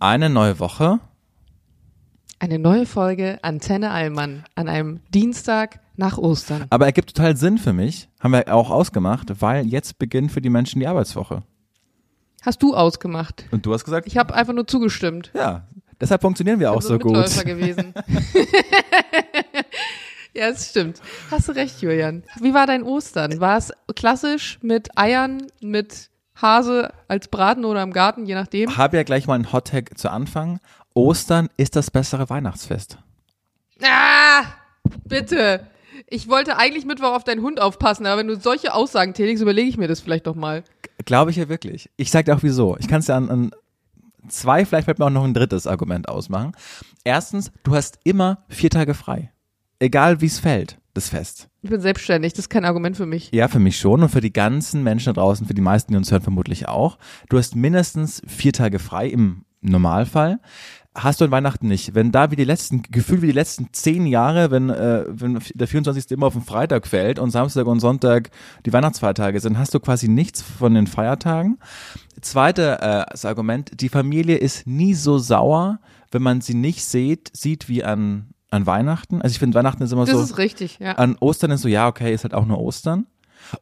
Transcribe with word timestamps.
Eine 0.00 0.30
neue 0.30 0.58
Woche. 0.58 1.00
Eine 2.38 2.58
neue 2.58 2.86
Folge 2.86 3.38
Antenne 3.42 3.90
Allmann 3.90 4.44
an 4.54 4.68
einem 4.68 5.00
Dienstag 5.14 5.80
nach 5.96 6.18
Ostern. 6.18 6.66
Aber 6.70 6.86
ergibt 6.86 7.14
total 7.14 7.36
Sinn 7.36 7.58
für 7.58 7.72
mich. 7.72 8.08
Haben 8.20 8.32
wir 8.32 8.52
auch 8.52 8.70
ausgemacht, 8.70 9.40
weil 9.40 9.66
jetzt 9.66 9.98
beginnt 9.98 10.32
für 10.32 10.40
die 10.40 10.50
Menschen 10.50 10.80
die 10.80 10.86
Arbeitswoche. 10.88 11.42
Hast 12.42 12.62
du 12.62 12.74
ausgemacht? 12.74 13.44
Und 13.52 13.64
du 13.64 13.72
hast 13.72 13.84
gesagt, 13.84 14.08
Ich 14.08 14.16
habe 14.16 14.34
einfach 14.34 14.52
nur 14.52 14.66
zugestimmt. 14.66 15.30
ja, 15.34 15.68
deshalb 16.00 16.22
funktionieren 16.22 16.58
wir 16.58 16.72
auch 16.72 16.82
so 16.82 16.94
ein 16.94 17.00
gut. 17.00 17.44
Gewesen. 17.44 17.94
ja, 20.34 20.48
es 20.48 20.70
stimmt. 20.70 21.00
Hast 21.30 21.48
du 21.48 21.52
recht, 21.52 21.80
Julian. 21.80 22.24
Wie 22.40 22.54
war 22.54 22.66
dein 22.66 22.82
Ostern? 22.82 23.38
War 23.38 23.58
es 23.58 23.72
klassisch 23.94 24.58
mit 24.62 24.98
Eiern, 24.98 25.46
mit 25.60 26.10
Hase 26.42 26.92
als 27.08 27.28
Braten 27.28 27.64
oder 27.64 27.82
im 27.82 27.92
Garten, 27.92 28.26
je 28.26 28.34
nachdem? 28.34 28.76
Habe 28.76 28.96
ja 28.96 29.02
gleich 29.04 29.26
mal 29.26 29.34
einen 29.34 29.52
Hottag 29.52 29.96
zu 29.96 30.10
Anfang. 30.10 30.60
Ostern 30.94 31.48
ist 31.56 31.76
das 31.76 31.90
bessere 31.90 32.28
Weihnachtsfest. 32.28 32.98
Ah, 33.82 34.42
bitte. 35.04 35.66
Ich 36.08 36.28
wollte 36.28 36.58
eigentlich 36.58 36.84
Mittwoch 36.84 37.14
auf 37.14 37.24
deinen 37.24 37.42
Hund 37.42 37.60
aufpassen, 37.60 38.06
aber 38.06 38.18
wenn 38.18 38.28
du 38.28 38.36
solche 38.36 38.74
Aussagen 38.74 39.14
tätigst, 39.14 39.42
überlege 39.42 39.68
ich 39.68 39.78
mir 39.78 39.88
das 39.88 40.00
vielleicht 40.00 40.26
doch 40.26 40.34
mal. 40.34 40.62
Glaube 41.04 41.30
ich 41.30 41.36
ja 41.36 41.48
wirklich. 41.48 41.90
Ich 41.96 42.10
sag 42.10 42.26
dir 42.26 42.36
auch 42.36 42.42
wieso. 42.42 42.76
Ich 42.78 42.88
kann 42.88 43.00
es 43.00 43.06
ja 43.06 43.16
an, 43.16 43.30
an 43.30 43.50
zwei, 44.28 44.64
vielleicht 44.64 44.84
fällt 44.84 44.98
mir 44.98 45.06
auch 45.06 45.10
noch 45.10 45.24
ein 45.24 45.34
drittes 45.34 45.66
Argument 45.66 46.08
ausmachen. 46.08 46.52
Erstens, 47.04 47.50
du 47.62 47.74
hast 47.74 47.98
immer 48.04 48.44
vier 48.48 48.70
Tage 48.70 48.94
frei. 48.94 49.32
Egal 49.78 50.20
wie 50.20 50.26
es 50.26 50.38
fällt, 50.38 50.78
das 50.94 51.08
Fest. 51.08 51.48
Ich 51.62 51.70
bin 51.70 51.80
selbstständig, 51.80 52.32
das 52.32 52.40
ist 52.40 52.48
kein 52.50 52.64
Argument 52.64 52.96
für 52.96 53.06
mich. 53.06 53.30
Ja, 53.32 53.48
für 53.48 53.58
mich 53.58 53.78
schon 53.78 54.02
und 54.02 54.10
für 54.10 54.20
die 54.20 54.32
ganzen 54.32 54.82
Menschen 54.82 55.14
da 55.14 55.20
draußen, 55.20 55.46
für 55.46 55.54
die 55.54 55.62
meisten, 55.62 55.92
die 55.92 55.96
uns 55.96 56.10
hören, 56.10 56.22
vermutlich 56.22 56.68
auch. 56.68 56.98
Du 57.28 57.38
hast 57.38 57.56
mindestens 57.56 58.22
vier 58.26 58.52
Tage 58.52 58.78
frei 58.78 59.08
im 59.08 59.44
Normalfall. 59.62 60.40
Hast 60.94 61.20
du 61.20 61.24
an 61.24 61.30
Weihnachten 61.30 61.68
nicht. 61.68 61.94
Wenn 61.94 62.12
da 62.12 62.30
wie 62.30 62.36
die 62.36 62.44
letzten, 62.44 62.82
gefühlt 62.82 63.22
wie 63.22 63.28
die 63.28 63.32
letzten 63.32 63.68
zehn 63.72 64.04
Jahre, 64.06 64.50
wenn, 64.50 64.68
äh, 64.68 65.04
wenn 65.08 65.40
der 65.54 65.66
24. 65.66 66.10
immer 66.10 66.26
auf 66.26 66.34
den 66.34 66.42
Freitag 66.42 66.86
fällt 66.86 67.18
und 67.18 67.30
Samstag 67.30 67.66
und 67.66 67.80
Sonntag 67.80 68.30
die 68.66 68.72
Weihnachtsfeiertage 68.74 69.40
sind, 69.40 69.56
hast 69.56 69.72
du 69.72 69.80
quasi 69.80 70.08
nichts 70.08 70.42
von 70.42 70.74
den 70.74 70.86
Feiertagen. 70.86 71.58
Zweite 72.20 72.78
äh, 72.82 73.26
Argument, 73.26 73.80
die 73.80 73.88
Familie 73.88 74.36
ist 74.36 74.66
nie 74.66 74.92
so 74.92 75.16
sauer, 75.16 75.80
wenn 76.10 76.22
man 76.22 76.42
sie 76.42 76.54
nicht 76.54 76.84
sieht, 76.84 77.30
sieht 77.32 77.70
wie 77.70 77.84
an, 77.84 78.31
an 78.52 78.66
Weihnachten. 78.66 79.22
Also 79.22 79.32
ich 79.32 79.38
finde, 79.38 79.56
Weihnachten 79.56 79.82
ist 79.82 79.92
immer 79.92 80.04
Das 80.04 80.14
so 80.14 80.20
ist 80.22 80.38
richtig, 80.38 80.78
ja. 80.78 80.92
an 80.92 81.16
Ostern 81.20 81.50
ist 81.50 81.62
so, 81.62 81.68
ja, 81.68 81.88
okay, 81.88 82.12
ist 82.12 82.24
halt 82.24 82.34
auch 82.34 82.46
nur 82.46 82.58
Ostern. 82.58 83.06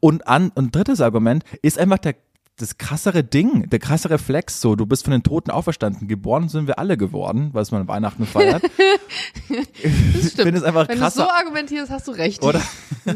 Und 0.00 0.26
an, 0.28 0.50
und 0.54 0.74
drittes 0.74 1.00
Argument 1.00 1.44
ist 1.62 1.78
einfach 1.78 1.98
der, 1.98 2.16
das 2.60 2.78
krassere 2.78 3.24
Ding, 3.24 3.68
der 3.70 3.78
krassere 3.78 4.18
Flex, 4.18 4.60
so, 4.60 4.76
du 4.76 4.86
bist 4.86 5.04
von 5.04 5.12
den 5.12 5.22
Toten 5.22 5.50
auferstanden. 5.50 6.08
Geboren 6.08 6.48
sind 6.48 6.66
wir 6.66 6.78
alle 6.78 6.96
geworden, 6.96 7.50
was 7.52 7.70
man 7.70 7.82
an 7.82 7.88
Weihnachten 7.88 8.26
feiert. 8.26 8.62
Das 10.22 10.32
finde 10.34 10.58
es 10.58 10.62
einfach 10.62 10.88
Wenn 10.88 10.98
du 11.00 11.10
so 11.10 11.22
krasser, 11.22 11.36
argumentierst, 11.38 11.90
hast 11.90 12.06
du 12.06 12.12
recht. 12.12 12.42
oder? 12.44 12.60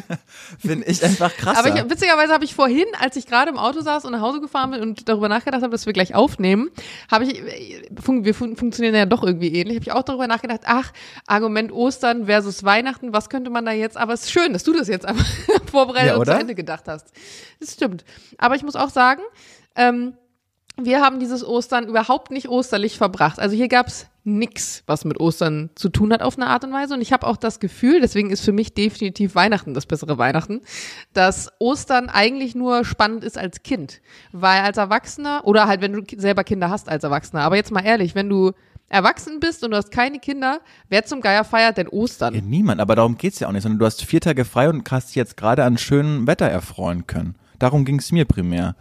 finde 0.59 0.85
ich 0.87 1.05
einfach 1.05 1.35
krasser. 1.37 1.59
Aber 1.65 1.69
ich, 1.77 1.91
witzigerweise 1.91 2.33
habe 2.33 2.45
ich 2.45 2.55
vorhin, 2.55 2.87
als 3.01 3.17
ich 3.17 3.27
gerade 3.27 3.51
im 3.51 3.59
Auto 3.59 3.81
saß 3.81 4.05
und 4.05 4.13
nach 4.13 4.21
Hause 4.21 4.41
gefahren 4.41 4.73
bin 4.73 4.81
und 4.81 5.09
darüber 5.09 5.29
nachgedacht 5.29 5.63
habe, 5.63 5.71
dass 5.71 5.87
wir 5.87 5.93
gleich 5.93 6.15
aufnehmen, 6.15 6.71
habe 7.11 7.25
ich, 7.25 7.41
fun 8.01 8.25
wir 8.25 8.35
fun 8.35 8.57
funktionieren 8.57 8.95
ja 8.95 9.07
doch 9.07 9.23
irgendwie 9.23 9.55
ähnlich, 9.55 9.77
habe 9.77 9.85
ich 9.85 9.93
auch 9.93 10.03
darüber 10.03 10.27
nachgedacht, 10.27 10.63
ach, 10.65 10.93
Argument 11.27 11.71
Ostern 11.73 12.27
versus 12.27 12.65
Weihnachten, 12.65 13.13
was 13.13 13.29
könnte 13.29 13.51
man 13.51 13.65
da 13.65 13.73
jetzt, 13.73 13.97
aber 13.97 14.13
es 14.15 14.23
ist 14.25 14.33
schön, 14.33 14.53
dass 14.53 14.65
du 14.65 14.73
das 14.73 14.89
jetzt 14.89 15.07
einfach 15.07 15.27
vorbereitet 15.71 16.09
Ja, 16.09 16.17
und 16.17 16.27
zu? 16.27 16.33
Ende 16.33 16.55
gedacht 16.55 16.85
hast. 16.89 17.13
Das 17.61 17.73
stimmt. 17.75 18.05
Aber 18.39 18.57
ich 18.57 18.63
muss 18.63 18.77
auch 18.77 18.91
sagen, 18.91 19.23
ähm, 19.77 20.15
wir 20.77 21.01
haben 21.01 21.21
dieses 21.21 21.47
Ostern 21.47 21.87
überhaupt 21.87 22.33
nicht 22.33 22.49
osterlich 22.49 22.99
verbracht. 22.99 23.39
Also 23.39 23.55
hier 23.55 23.69
gab's 23.69 24.07
nix, 24.25 24.83
was 24.87 25.05
mit 25.05 25.21
Ostern 25.21 25.71
zu 25.75 25.89
tun 25.89 26.13
hat 26.13 26.23
auf 26.23 26.37
eine 26.37 26.49
Art 26.49 26.65
und 26.65 26.73
Weise. 26.73 26.95
Und 26.95 27.01
ich 27.01 27.13
habe 27.13 27.27
auch 27.27 27.37
das 27.37 27.61
Gefühl, 27.61 28.01
deswegen 28.01 28.31
ist 28.31 28.45
für 28.45 28.53
mich 28.53 28.75
definitiv 28.75 29.35
Weihnachten 29.35 29.75
das 29.75 29.87
bessere 29.87 30.19
Weihnachten, 30.19 30.63
dass 31.13 31.53
Ostern 31.61 32.09
eigentlich 32.09 32.55
nur 32.55 32.85
spannend 32.85 33.23
ist 33.23 33.39
als 33.39 33.63
Kind. 33.63 34.01
Weil 34.33 34.63
als 34.63 34.79
Erwachsener, 34.79 35.43
oder 35.45 35.69
halt 35.69 35.81
wenn 35.81 35.93
du 35.93 36.03
selber 36.17 36.43
Kinder 36.43 36.71
hast 36.71 36.89
als 36.89 37.05
Erwachsener, 37.05 37.43
aber 37.43 37.57
jetzt 37.57 37.71
mal 37.71 37.85
ehrlich, 37.85 38.15
wenn 38.15 38.29
du 38.29 38.53
erwachsen 38.89 39.41
bist 39.41 39.63
und 39.63 39.71
du 39.71 39.77
hast 39.77 39.91
keine 39.91 40.19
Kinder, 40.19 40.61
wer 40.89 41.05
zum 41.05 41.21
Geier 41.21 41.45
feiert 41.45 41.77
denn 41.77 41.89
Ostern? 41.89 42.35
ja, 42.35 42.41
niemand, 42.41 42.81
aber 42.81 42.97
darum 42.97 43.17
geht's 43.17 43.39
ja 43.39 43.49
auch 43.49 43.53
nicht, 43.53 43.63
sondern 43.63 43.79
du 43.79 43.87
hast 43.87 44.05
vier 44.05 44.21
Tage 44.21 44.45
frei 44.45 44.69
und 44.69 44.91
hast 44.91 45.09
dich 45.09 45.17
jetzt 45.17 45.37
gerade 45.37 45.65
an 45.65 45.79
schönem 45.79 46.27
Wetter 46.27 46.47
erfreuen 46.47 47.07
können. 47.07 47.37
Darum 47.59 47.85
ging's 47.85 48.11
mir 48.11 48.25
primär. 48.25 48.75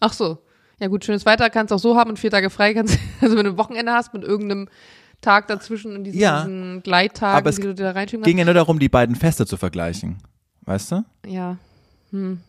Ach 0.00 0.12
so. 0.12 0.38
Ja 0.78 0.88
gut, 0.88 1.04
schönes 1.04 1.24
Weiter 1.24 1.48
kannst 1.48 1.70
du 1.70 1.76
auch 1.76 1.80
so 1.80 1.96
haben 1.96 2.10
und 2.10 2.18
vier 2.18 2.30
Tage 2.30 2.50
frei 2.50 2.74
kannst, 2.74 2.98
also 3.20 3.36
wenn 3.36 3.44
du 3.44 3.52
ein 3.52 3.56
Wochenende 3.58 3.92
hast 3.92 4.12
mit 4.12 4.22
irgendeinem 4.24 4.68
Tag 5.22 5.48
dazwischen 5.48 5.96
in 5.96 6.04
diesen, 6.04 6.20
Ja. 6.20 6.40
diesen 6.44 6.82
Gleittagen, 6.82 7.38
Aber 7.38 7.48
es 7.50 7.56
die 7.56 7.62
du 7.62 7.74
da 7.74 7.92
reinschieben 7.92 8.22
Ging 8.24 8.36
ja 8.38 8.44
nur 8.44 8.52
darum, 8.54 8.78
die 8.78 8.90
beiden 8.90 9.16
Feste 9.16 9.46
zu 9.46 9.56
vergleichen. 9.56 10.18
Weißt 10.62 10.92
du? 10.92 11.04
Ja. 11.26 11.56
Hm. 12.10 12.40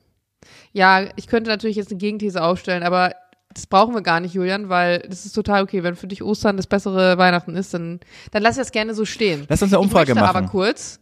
Ja, 0.74 1.06
ich 1.16 1.28
könnte 1.28 1.50
natürlich 1.50 1.78
jetzt 1.78 1.90
eine 1.92 1.98
Gegenthese 1.98 2.44
aufstellen, 2.44 2.84
aber 2.84 3.14
das 3.54 3.66
brauchen 3.66 3.94
wir 3.96 4.02
gar 4.02 4.20
nicht, 4.20 4.34
Julian, 4.34 4.70
weil 4.70 5.00
das 5.10 5.26
ist 5.26 5.32
total 5.34 5.64
okay. 5.64 5.82
Wenn 5.84 5.96
für 5.96 6.08
dich 6.08 6.22
Ostern 6.22 6.58
das 6.58 6.68
bessere 6.68 7.18
Weihnachten 7.18 7.56
ist, 7.56 7.74
dann, 7.74 8.00
dann 8.32 8.44
lass 8.44 8.58
das 8.58 8.72
gerne 8.72 8.94
so 8.94 9.06
stehen. 9.06 9.46
Lass 9.50 9.62
uns 9.64 9.72
eine 9.74 9.80
Umfrage 9.80 10.12
ich 10.12 10.16
möchte 10.16 10.22
machen. 10.28 10.38
aber 10.38 10.48
kurz. 10.48 11.00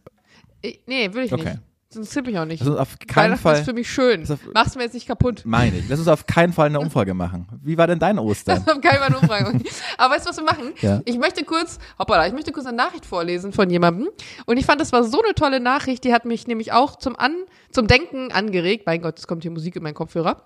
Ich, 0.62 0.80
nee, 0.86 1.12
will 1.12 1.24
ich 1.24 1.32
Okay. 1.32 1.44
nicht. 1.44 1.58
Sonst 1.88 2.10
tippe 2.10 2.30
ich 2.30 2.38
auch 2.38 2.44
nicht. 2.44 2.60
Lass 2.60 2.68
uns 2.68 2.78
auf 2.78 2.96
keinen 3.06 3.24
Weihnachten 3.26 3.42
Fall. 3.42 3.58
ist 3.60 3.64
für 3.64 3.72
mich 3.72 3.88
schön. 3.90 4.20
Lass 4.20 4.30
auf- 4.32 4.40
Mach's 4.52 4.74
mir 4.74 4.82
jetzt 4.82 4.94
nicht 4.94 5.06
kaputt. 5.06 5.42
Meine 5.44 5.78
ich. 5.78 5.88
Lass 5.88 6.00
uns 6.00 6.08
auf 6.08 6.26
keinen 6.26 6.52
Fall 6.52 6.66
eine 6.66 6.80
Umfrage 6.80 7.14
machen. 7.14 7.46
Wie 7.62 7.78
war 7.78 7.86
denn 7.86 7.98
dein 8.00 8.18
Ostern? 8.18 8.56
Das 8.66 8.74
haben 8.74 8.80
keine 8.80 9.02
eine 9.02 9.18
Umfrage. 9.18 9.44
machen. 9.44 9.62
Aber 9.96 10.14
weißt 10.14 10.26
du, 10.26 10.30
was 10.30 10.36
wir 10.36 10.44
machen? 10.44 10.72
Ja. 10.80 11.00
Ich 11.04 11.16
möchte 11.16 11.44
kurz, 11.44 11.78
hoppala, 11.98 12.26
ich 12.26 12.32
möchte 12.32 12.50
kurz 12.52 12.66
eine 12.66 12.76
Nachricht 12.76 13.06
vorlesen 13.06 13.52
von 13.52 13.70
jemandem. 13.70 14.08
Und 14.46 14.56
ich 14.56 14.66
fand, 14.66 14.80
das 14.80 14.92
war 14.92 15.04
so 15.04 15.22
eine 15.22 15.34
tolle 15.34 15.60
Nachricht. 15.60 16.02
Die 16.04 16.12
hat 16.12 16.24
mich 16.24 16.46
nämlich 16.48 16.72
auch 16.72 16.96
zum 16.96 17.14
An, 17.16 17.34
zum 17.70 17.86
Denken 17.86 18.32
angeregt. 18.32 18.82
Mein 18.86 19.00
Gott, 19.00 19.18
es 19.20 19.26
kommt 19.28 19.42
hier 19.42 19.52
Musik 19.52 19.76
in 19.76 19.82
meinen 19.84 19.94
Kopfhörer. 19.94 20.42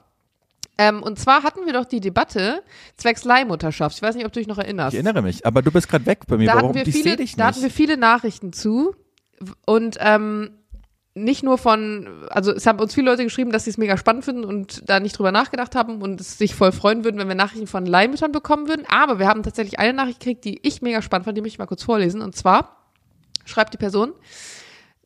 Ähm, 0.76 1.02
und 1.02 1.18
zwar 1.18 1.42
hatten 1.42 1.64
wir 1.66 1.72
doch 1.72 1.84
die 1.86 2.00
Debatte 2.00 2.62
zwecks 2.96 3.24
Leihmutterschaft. 3.24 3.96
Ich 3.96 4.02
weiß 4.02 4.14
nicht, 4.14 4.24
ob 4.26 4.32
du 4.32 4.40
dich 4.40 4.46
noch 4.46 4.58
erinnerst. 4.58 4.92
Ich 4.94 5.02
erinnere 5.02 5.22
mich, 5.22 5.44
aber 5.44 5.62
du 5.62 5.70
bist 5.70 5.88
gerade 5.88 6.06
weg 6.06 6.20
bei 6.26 6.36
mir. 6.36 6.46
da 6.48 6.54
Warum? 6.56 6.68
hatten 6.70 6.86
wir 6.86 6.92
viele, 6.92 7.16
da 7.36 7.46
hatten 7.46 7.62
wir 7.62 7.70
viele 7.70 7.96
Nachrichten 7.96 8.52
zu. 8.52 8.94
Und 9.66 9.96
ähm, 10.00 10.50
nicht 11.14 11.42
nur 11.42 11.58
von, 11.58 12.24
also 12.30 12.52
es 12.52 12.66
haben 12.66 12.78
uns 12.78 12.94
viele 12.94 13.10
Leute 13.10 13.24
geschrieben, 13.24 13.50
dass 13.50 13.64
sie 13.64 13.70
es 13.70 13.78
mega 13.78 13.96
spannend 13.96 14.24
finden 14.24 14.44
und 14.44 14.88
da 14.88 15.00
nicht 15.00 15.18
drüber 15.18 15.32
nachgedacht 15.32 15.74
haben 15.74 16.02
und 16.02 16.20
es 16.20 16.38
sich 16.38 16.54
voll 16.54 16.70
freuen 16.70 17.04
würden, 17.04 17.18
wenn 17.18 17.28
wir 17.28 17.34
Nachrichten 17.34 17.66
von 17.66 17.84
Leihmüttern 17.84 18.30
bekommen 18.30 18.68
würden. 18.68 18.86
Aber 18.88 19.18
wir 19.18 19.26
haben 19.26 19.42
tatsächlich 19.42 19.78
eine 19.78 19.92
Nachricht 19.92 20.20
gekriegt, 20.20 20.44
die 20.44 20.60
ich 20.66 20.82
mega 20.82 21.02
spannend 21.02 21.24
fand, 21.24 21.36
die 21.36 21.42
möchte 21.42 21.54
ich 21.54 21.58
mal 21.58 21.66
kurz 21.66 21.82
vorlesen. 21.82 22.22
Und 22.22 22.36
zwar 22.36 22.76
schreibt 23.44 23.74
die 23.74 23.78
Person, 23.78 24.12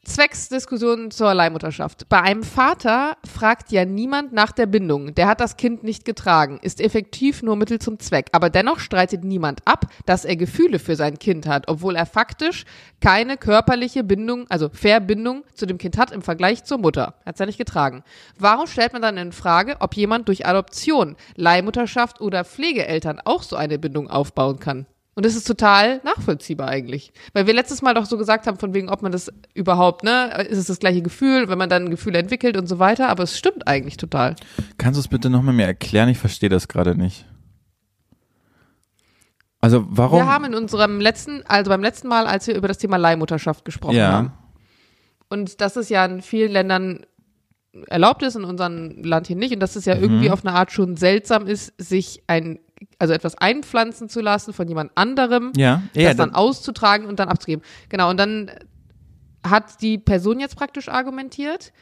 Zwecks 0.05 0.49
Diskussion 0.49 1.11
zur 1.11 1.33
Leihmutterschaft. 1.35 2.09
Bei 2.09 2.21
einem 2.21 2.43
Vater 2.43 3.17
fragt 3.27 3.73
ja 3.73 3.85
niemand 3.85 4.33
nach 4.33 4.53
der 4.53 4.67
Bindung. 4.67 5.15
Der 5.15 5.27
hat 5.27 5.41
das 5.41 5.57
Kind 5.57 5.83
nicht 5.83 6.05
getragen, 6.05 6.59
ist 6.63 6.81
effektiv 6.81 7.43
nur 7.43 7.57
Mittel 7.57 7.79
zum 7.79 7.99
Zweck. 7.99 8.29
Aber 8.33 8.51
dennoch 8.51 8.79
streitet 8.79 9.25
niemand 9.25 9.67
ab, 9.67 9.87
dass 10.07 10.25
er 10.25 10.37
Gefühle 10.37 10.79
für 10.79 10.97
sein 10.97 11.19
Kind 11.19 11.47
hat, 11.47 11.69
obwohl 11.69 11.97
er 11.97 12.07
faktisch 12.07 12.65
keine 13.01 13.37
körperliche 13.37 14.05
Bindung, 14.05 14.47
also 14.51 14.69
Verbindung 14.69 15.45
zu 15.55 15.67
dem 15.67 15.79
Kind 15.79 15.99
hat 15.99 16.13
im 16.13 16.23
Vergleich 16.23 16.65
zur 16.65 16.79
Mutter. 16.79 17.15
Hat's 17.25 17.41
ja 17.41 17.47
nicht 17.47 17.59
getragen. 17.59 18.05
Warum 18.39 18.67
stellt 18.67 18.93
man 18.93 19.03
dann 19.03 19.17
in 19.17 19.33
Frage, 19.33 19.77
ob 19.81 19.95
jemand 19.95 20.29
durch 20.29 20.47
Adoption, 20.47 21.17
Leihmutterschaft 21.35 22.21
oder 22.21 22.45
Pflegeeltern 22.45 23.21
auch 23.25 23.43
so 23.43 23.57
eine 23.57 23.79
Bindung 23.79 24.09
aufbauen 24.09 24.59
kann? 24.59 24.87
Und 25.17 25.25
das 25.25 25.37
ist 25.37 25.47
total 25.47 26.01
nachvollziehbar 26.05 26.69
eigentlich. 26.69 27.13
Weil 27.33 27.47
wir 27.47 27.55
letztes 27.55 27.83
Mal 27.83 27.95
doch 27.95 28.07
so 28.07 28.19
gesagt 28.19 28.47
haben, 28.49 28.59
von 28.59 28.75
wegen, 28.75 28.89
ob 28.89 29.01
man 29.03 29.13
das 29.13 29.33
überhaupt, 29.55 30.03
ne, 30.03 30.45
ist 30.49 30.59
es 30.59 30.67
das 30.67 30.81
gleiche 30.81 31.03
Gefühl, 31.03 31.49
wenn 31.49 31.59
man 31.59 31.69
dann 31.69 31.85
ein 31.85 31.91
Gefühl 31.91 32.17
entwickelt 32.17 32.57
und 32.57 32.67
so 32.67 32.79
weiter, 32.81 33.09
aber 33.09 33.23
es 33.23 33.39
stimmt 33.39 33.69
eigentlich 33.69 33.97
total. 33.97 34.35
Kannst 34.77 34.97
du 34.99 35.01
es 35.01 35.09
bitte 35.09 35.31
nochmal 35.31 35.55
mir 35.55 35.67
erklären? 35.67 36.09
Ich 36.09 36.19
verstehe 36.19 36.49
das 36.49 36.67
gerade 36.67 36.97
nicht. 36.97 37.27
Also 39.61 39.87
warum? 39.89 40.19
Wir 40.19 40.27
haben 40.27 40.45
in 40.45 40.55
unserem 40.55 41.01
letzten, 41.01 41.43
also 41.47 41.71
beim 41.71 41.83
letzten 41.83 42.09
Mal, 42.09 42.27
als 42.27 42.47
wir 42.47 42.55
über 42.55 42.69
das 42.69 42.79
Thema 42.79 42.97
Leihmutterschaft 42.97 43.65
gesprochen 43.65 43.97
Ja. 43.97 44.13
haben, 44.13 44.33
und 45.31 45.61
dass 45.61 45.77
es 45.77 45.89
ja 45.89 46.05
in 46.05 46.21
vielen 46.23 46.53
Ländern 46.53 47.07
erlaubt 47.87 48.23
ist, 48.23 48.37
in 48.37 48.45
unserem 48.45 49.03
Land 49.03 49.27
hier 49.27 49.37
nicht, 49.37 49.55
und 49.55 49.61
dass 49.61 49.75
es 49.75 49.85
ja 49.85 49.97
irgendwie 49.97 50.31
auf 50.31 50.45
eine 50.45 50.55
Art 50.55 50.71
schon 50.71 50.97
seltsam 50.97 51.47
ist, 51.47 51.73
sich 51.79 52.23
ein, 52.27 52.59
also 52.99 53.15
etwas 53.15 53.37
einpflanzen 53.37 54.09
zu 54.09 54.21
lassen 54.21 54.53
von 54.53 54.69
jemand 54.69 54.93
anderem, 54.97 55.53
ja, 55.57 55.83
ja, 55.95 56.09
das 56.09 56.17
dann 56.17 56.35
auszutragen 56.35 57.07
und 57.07 57.19
dann 57.19 57.29
abzugeben. 57.29 57.65
Genau, 57.89 58.11
und 58.11 58.19
dann 58.19 58.51
hat 59.47 59.81
die 59.83 59.99
Person 59.99 60.41
jetzt 60.41 60.57
praktisch 60.57 60.89
argumentiert, 60.89 61.73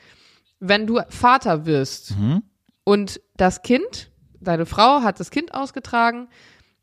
wenn 0.61 0.87
du 0.87 1.01
Vater 1.09 1.67
wirst 1.67 2.17
Mhm. 2.17 2.43
und 2.85 3.21
das 3.37 3.63
Kind, 3.63 4.11
deine 4.41 4.67
Frau 4.67 5.03
hat 5.03 5.21
das 5.21 5.31
Kind 5.31 5.55
ausgetragen 5.55 6.29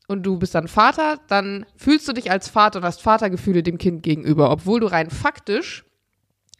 und 0.08 0.22
du 0.24 0.38
bist 0.38 0.54
dann 0.54 0.68
Vater, 0.68 1.18
dann 1.28 1.66
fühlst 1.76 2.08
du 2.08 2.12
dich 2.12 2.30
als 2.30 2.48
Vater 2.48 2.78
und 2.80 2.84
hast 2.84 3.02
Vatergefühle 3.02 3.62
dem 3.62 3.78
Kind 3.78 4.02
gegenüber, 4.02 4.50
obwohl 4.50 4.80
du 4.80 4.86
rein 4.86 5.10
faktisch 5.10 5.84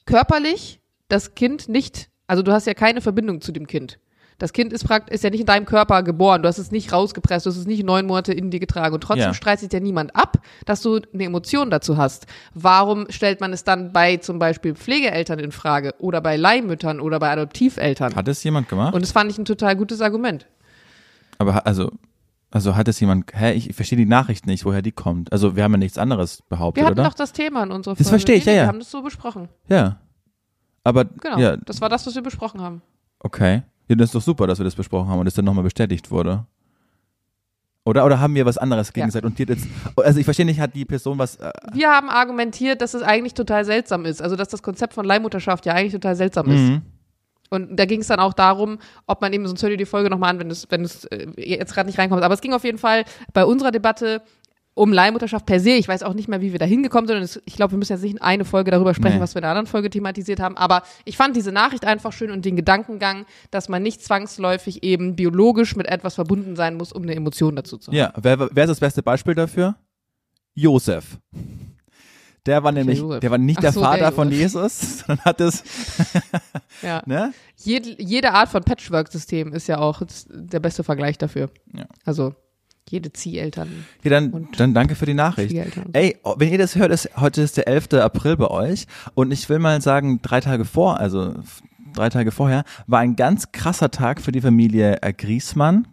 körperlich 0.07 0.81
das 1.09 1.35
Kind 1.35 1.69
nicht, 1.69 2.11
also 2.27 2.43
du 2.43 2.53
hast 2.53 2.67
ja 2.67 2.75
keine 2.75 3.01
Verbindung 3.01 3.41
zu 3.41 3.53
dem 3.53 3.67
Kind. 3.67 3.99
Das 4.41 4.53
Kind 4.53 4.73
ist 4.73 4.85
praktisch, 4.85 5.15
ist 5.15 5.23
ja 5.23 5.31
nicht 5.31 5.41
in 5.41 5.47
deinem 5.47 5.67
Körper 5.67 6.03
geboren. 6.03 6.43
Du 6.43 6.49
hast 6.49 6.59
es 6.59 6.71
nicht 6.73 6.93
rausgepresst, 6.93 7.45
du 7.47 7.51
hast 7.51 7.57
es 7.59 7.67
nicht 7.67 7.85
neun 7.85 8.07
Monate 8.07 8.33
in 8.33 8.51
dir 8.51 8.59
getragen. 8.59 8.95
Und 8.95 9.03
trotzdem 9.03 9.27
Ja. 9.27 9.35
streitet 9.35 9.73
ja 9.73 9.81
niemand 9.81 10.17
ab, 10.17 10.39
dass 10.65 10.81
du 10.83 10.99
eine 11.13 11.25
Emotion 11.25 11.71
dazu 11.71 11.97
hast. 11.99 12.27
Warum 12.55 13.07
stellt 13.11 13.41
man 13.41 13.53
es 13.53 13.65
dann 13.65 13.93
bei 13.93 14.17
zum 14.17 14.39
Beispiel 14.39 14.75
Pflegeeltern 14.75 15.39
in 15.39 15.53
Frage 15.53 15.95
oder 15.99 16.21
bei 16.21 16.37
Leihmüttern 16.37 17.01
oder 17.01 17.19
bei 17.21 17.31
Adoptiveltern? 17.31 18.17
Hat 18.17 18.27
es 18.29 18.43
jemand 18.43 18.69
gemacht? 18.69 18.95
Und 18.95 19.03
das 19.03 19.13
fand 19.13 19.31
ich 19.31 19.39
ein 19.39 19.45
total 19.45 19.77
gutes 19.77 20.01
Argument. 20.01 20.47
Aber 21.39 21.67
also, 21.67 21.91
also 22.51 22.77
hat 22.77 22.89
es 22.89 22.99
jemand, 22.99 23.33
hä, 23.35 23.53
ich, 23.53 23.69
ich 23.71 23.77
verstehe 23.77 23.99
die 23.99 24.07
Nachricht 24.07 24.47
nicht, 24.47 24.65
woher 24.65 24.83
die 24.83 24.93
kommt. 24.93 25.33
Also 25.33 25.55
wir 25.55 25.63
haben 25.65 25.73
ja 25.73 25.79
nichts 25.79 25.99
anderes 25.99 26.43
behauptet, 26.49 26.83
Wir 26.83 26.87
hatten 26.89 26.99
oder? 27.01 27.09
doch 27.11 27.15
das 27.15 27.33
Thema 27.33 27.63
in 27.63 27.71
unserer 27.73 27.95
Das 27.95 28.09
Folge. 28.09 28.11
verstehe 28.11 28.37
ich, 28.37 28.45
ja, 28.47 28.53
ja. 28.53 28.63
Wir 28.63 28.69
haben 28.69 28.79
das 28.79 28.91
so 28.91 29.03
besprochen. 29.03 29.49
ja. 29.69 29.99
Aber, 30.83 31.05
Genau. 31.05 31.39
ja, 31.39 31.59
Das 31.59 31.83
war 31.83 31.91
das, 31.91 32.07
was 32.07 32.15
wir 32.15 32.23
besprochen 32.23 32.63
haben. 32.63 32.81
okay. 33.19 33.63
Ja, 33.91 33.97
das 33.97 34.11
ist 34.11 34.15
doch 34.15 34.23
super, 34.23 34.47
dass 34.47 34.59
wir 34.59 34.65
das 34.65 34.77
besprochen 34.77 35.09
haben 35.09 35.19
und 35.19 35.25
das 35.25 35.35
dann 35.35 35.45
nochmal 35.45 35.65
bestätigt 35.65 36.11
wurde. 36.13 36.47
Oder, 37.85 38.05
oder 38.05 38.21
haben 38.21 38.35
wir 38.37 38.47
was 38.47 38.57
anderes 38.57 38.93
gegen 38.93 39.01
Ja. 39.03 39.07
gesagt 39.07 39.25
und 39.25 39.37
die 39.39 39.45
jetzt, 39.45 39.67
also 39.97 40.21
ich 40.21 40.25
verstehe 40.25 40.47
nicht, 40.47 40.61
hat 40.61 40.75
die 40.77 40.85
Person 40.85 41.19
was, 41.19 41.37
äh, 41.37 41.51
Wir 41.73 41.91
haben 41.91 42.09
argumentiert, 42.09 42.83
dass 42.83 42.95
es 42.95 43.03
eigentlich 43.03 43.35
total 43.35 43.65
seltsam 43.65 44.05
ist. 44.05 44.23
Also, 44.23 44.37
dass 44.37 44.49
das 44.49 44.63
Konzept 44.63 44.95
von 44.95 45.05
Leihmutterschaft 45.05 45.67
ja 45.67 45.73
eigentlich 45.73 45.93
total 45.93 46.15
seltsam 46.15 46.49
ist. 46.51 46.61
mhm. 46.61 46.83
Und 47.53 47.77
da 47.77 47.85
ging 47.85 48.01
es 48.01 48.07
dann 48.07 48.21
auch 48.21 48.33
darum, 48.33 48.79
ob 49.09 49.21
man 49.23 49.33
eben, 49.33 49.45
sonst 49.49 49.61
hört 49.63 49.73
ihr 49.73 49.77
die 49.77 49.85
Folge 49.87 50.09
nochmal 50.09 50.31
an, 50.31 50.39
wenn 50.39 50.51
es, 50.53 50.71
wenn 50.71 50.85
es 50.85 51.05
äh, 51.07 51.27
jetzt 51.37 51.75
gerade 51.75 51.89
nicht 51.89 51.99
reinkommt. 51.99 52.23
Aber 52.23 52.35
es 52.35 52.41
ging 52.41 52.53
auf 52.53 52.63
jeden 52.63 52.79
Fall 52.79 53.05
bei 53.33 53.45
unserer 53.45 53.73
Debatte 53.73 54.23
um 54.75 54.93
Leihmutterschaft 54.93 55.47
per 55.47 55.61
se. 55.61 55.71
Ich 55.71 55.89
weiß 55.89 56.03
auch 56.03 56.15
nicht 56.15 56.29
mehr, 56.29 56.41
wie 56.41 56.53
wir 56.53 56.59
da 56.59 56.65
hingekommen 56.65 57.07
sind. 57.09 57.19
Es, 57.19 57.43
ich 57.45 57.57
glaube, 57.57 57.73
wir 57.73 57.79
müssen 57.79 57.93
jetzt 57.93 58.03
nicht 58.03 58.23
eine 58.23 58.45
Folge 58.45 58.71
darüber 58.71 58.95
sprechen, 58.95 59.17
Nee. 59.17 59.21
was 59.21 59.35
wir 59.35 59.41
in 59.41 59.43
der 59.43 59.51
anderen 59.51 59.67
Folge 59.67 59.91
thematisiert 59.91 60.41
haben. 60.41 60.57
Aber 60.57 60.83
ich 61.05 61.17
fand 61.17 61.37
diese 61.37 61.53
Nachricht 61.53 61.85
einfach 61.85 62.13
schön 62.13 62.31
und 62.31 62.45
den 62.45 62.57
Gedankengang, 62.57 63.27
dass 63.51 63.69
man 63.69 63.83
nicht 63.83 64.03
zwangsläufig 64.03 64.83
eben 64.83 65.17
biologisch 65.17 65.77
mit 65.77 65.87
etwas 65.89 66.15
verbunden 66.15 66.57
sein 66.57 66.77
muss, 66.77 66.93
um 66.93 67.03
eine 67.03 67.15
Emotion 67.15 67.57
dazu 67.57 67.77
zu 67.79 67.89
haben. 67.91 67.97
ja, 67.97 68.13
wer, 68.17 68.39
wer 68.53 68.65
ist 68.65 68.71
das 68.71 68.81
beste 68.81 69.03
Beispiel 69.03 69.35
dafür? 69.35 69.77
Josef. 70.55 71.19
Der 72.47 72.63
war 72.65 72.73
nämlich, 72.73 72.99
der 73.21 73.31
war 73.31 73.37
nicht 73.39 73.59
Ach 73.59 73.63
der 73.63 73.73
so, 73.73 73.81
der 73.81 73.89
Vater 73.91 74.13
von 74.13 74.29
Josef. 74.29 74.41
Jesus, 74.41 74.99
sondern 75.07 75.25
hat 75.27 75.41
es, 75.43 75.63
Ja. 76.83 77.03
ne? 77.05 77.35
Jede, 77.57 78.01
jede 78.03 78.33
Art 78.33 78.49
von 78.49 78.63
Patchwork-System 78.65 79.53
ist 79.53 79.67
ja 79.67 79.79
auch 79.79 80.01
der 80.31 80.61
beste 80.61 80.83
Vergleich 80.83 81.19
dafür. 81.19 81.51
Ja. 81.75 81.85
Also 82.07 82.35
jede 82.91 83.13
Zieheltern, 83.13 83.87
Ja, 84.03 84.11
dann, 84.11 84.49
dann 84.57 84.75
danke 84.75 84.95
für 84.95 85.07
die 85.07 85.15
Nachricht. 85.15 85.55
Ey, 85.93 86.17
oh, 86.23 86.35
wenn 86.39 86.51
ihr 86.51 86.59
das 86.59 86.77
hört, 86.77 86.91
ist, 86.91 87.11
heute 87.17 87.43
ist 87.43 87.57
der 87.57 87.69
11. 87.69 87.95
April 87.95 88.37
bei 88.37 88.49
euch 88.49 88.87
und 89.15 89.33
ich 89.33 89.49
will 89.49 89.59
mal 89.59 89.81
sagen, 89.81 90.21
drei 90.23 90.41
Tage 90.41 90.65
vor, 90.65 90.99
also 90.99 91.35
drei 91.95 92.09
Tage 92.09 92.31
vorher, 92.31 92.65
war 92.87 93.01
ein 93.01 93.17
ganz 93.17 93.53
krasser 93.53 93.91
Tag 93.91 94.21
für 94.21 94.33
die 94.33 94.41
Familie 94.41 94.99
äh, 95.03 95.13
Griesmann. 95.13 95.89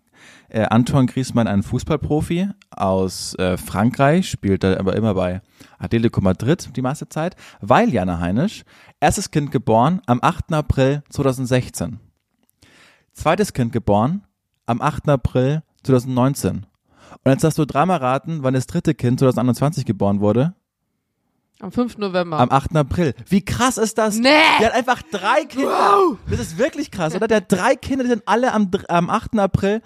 Äh, 0.50 0.64
Anton 0.64 1.08
Griesmann, 1.08 1.48
ein 1.48 1.62
Fußballprofi 1.62 2.50
aus 2.72 3.36
äh, 3.36 3.58
Frankreich, 3.58 4.30
spielt 4.30 4.64
da 4.64 4.78
aber 4.78 4.96
immer 4.96 5.14
bei 5.14 5.42
Atletico 5.78 6.22
Madrid 6.22 6.70
die 6.76 6.82
meiste 6.82 7.10
Zeit, 7.10 7.36
weil 7.60 7.90
Jana 7.90 8.20
Heinisch, 8.20 8.64
erstes 9.00 9.30
Kind 9.32 9.52
geboren 9.52 10.02
am 10.06 10.20
8. 10.22 10.54
April 10.54 11.04
2016. 11.10 12.00
Zweites 13.14 13.54
Kind 13.54 13.74
geboren 13.74 14.24
am 14.66 14.82
8. 14.82 15.10
April 15.10 15.64
2019. 15.84 16.66
Und 17.24 17.32
jetzt 17.32 17.44
darfst 17.44 17.58
du 17.58 17.66
dreimal 17.66 17.98
raten, 17.98 18.40
wann 18.44 18.54
das 18.54 18.68
dritte 18.68 18.94
Kind 18.96 19.20
2021 19.20 19.86
geboren 19.86 20.20
wurde. 20.22 20.54
am 21.60 21.72
5. 21.72 21.98
November. 21.98 22.40
Am 22.40 22.52
8. 22.52 22.76
April. 22.76 23.14
Wie 23.28 23.44
krass 23.44 23.78
ist 23.78 23.98
das? 23.98 24.18
Nee! 24.18 24.30
Der 24.60 24.68
hat 24.68 24.74
einfach 24.76 25.02
drei 25.12 25.44
Kinder. 25.46 26.18
Das 26.30 26.40
ist 26.40 26.58
wirklich 26.58 26.92
krass, 26.92 27.16
oder? 27.16 27.28
Der 27.28 27.38
hat 27.38 27.52
drei 27.52 27.76
Kinder, 27.76 28.04
die 28.04 28.12
sind 28.12 28.24
alle 28.28 28.54
am, 28.54 28.70
am 28.88 29.10
8. 29.10 29.38
April, 29.40 29.82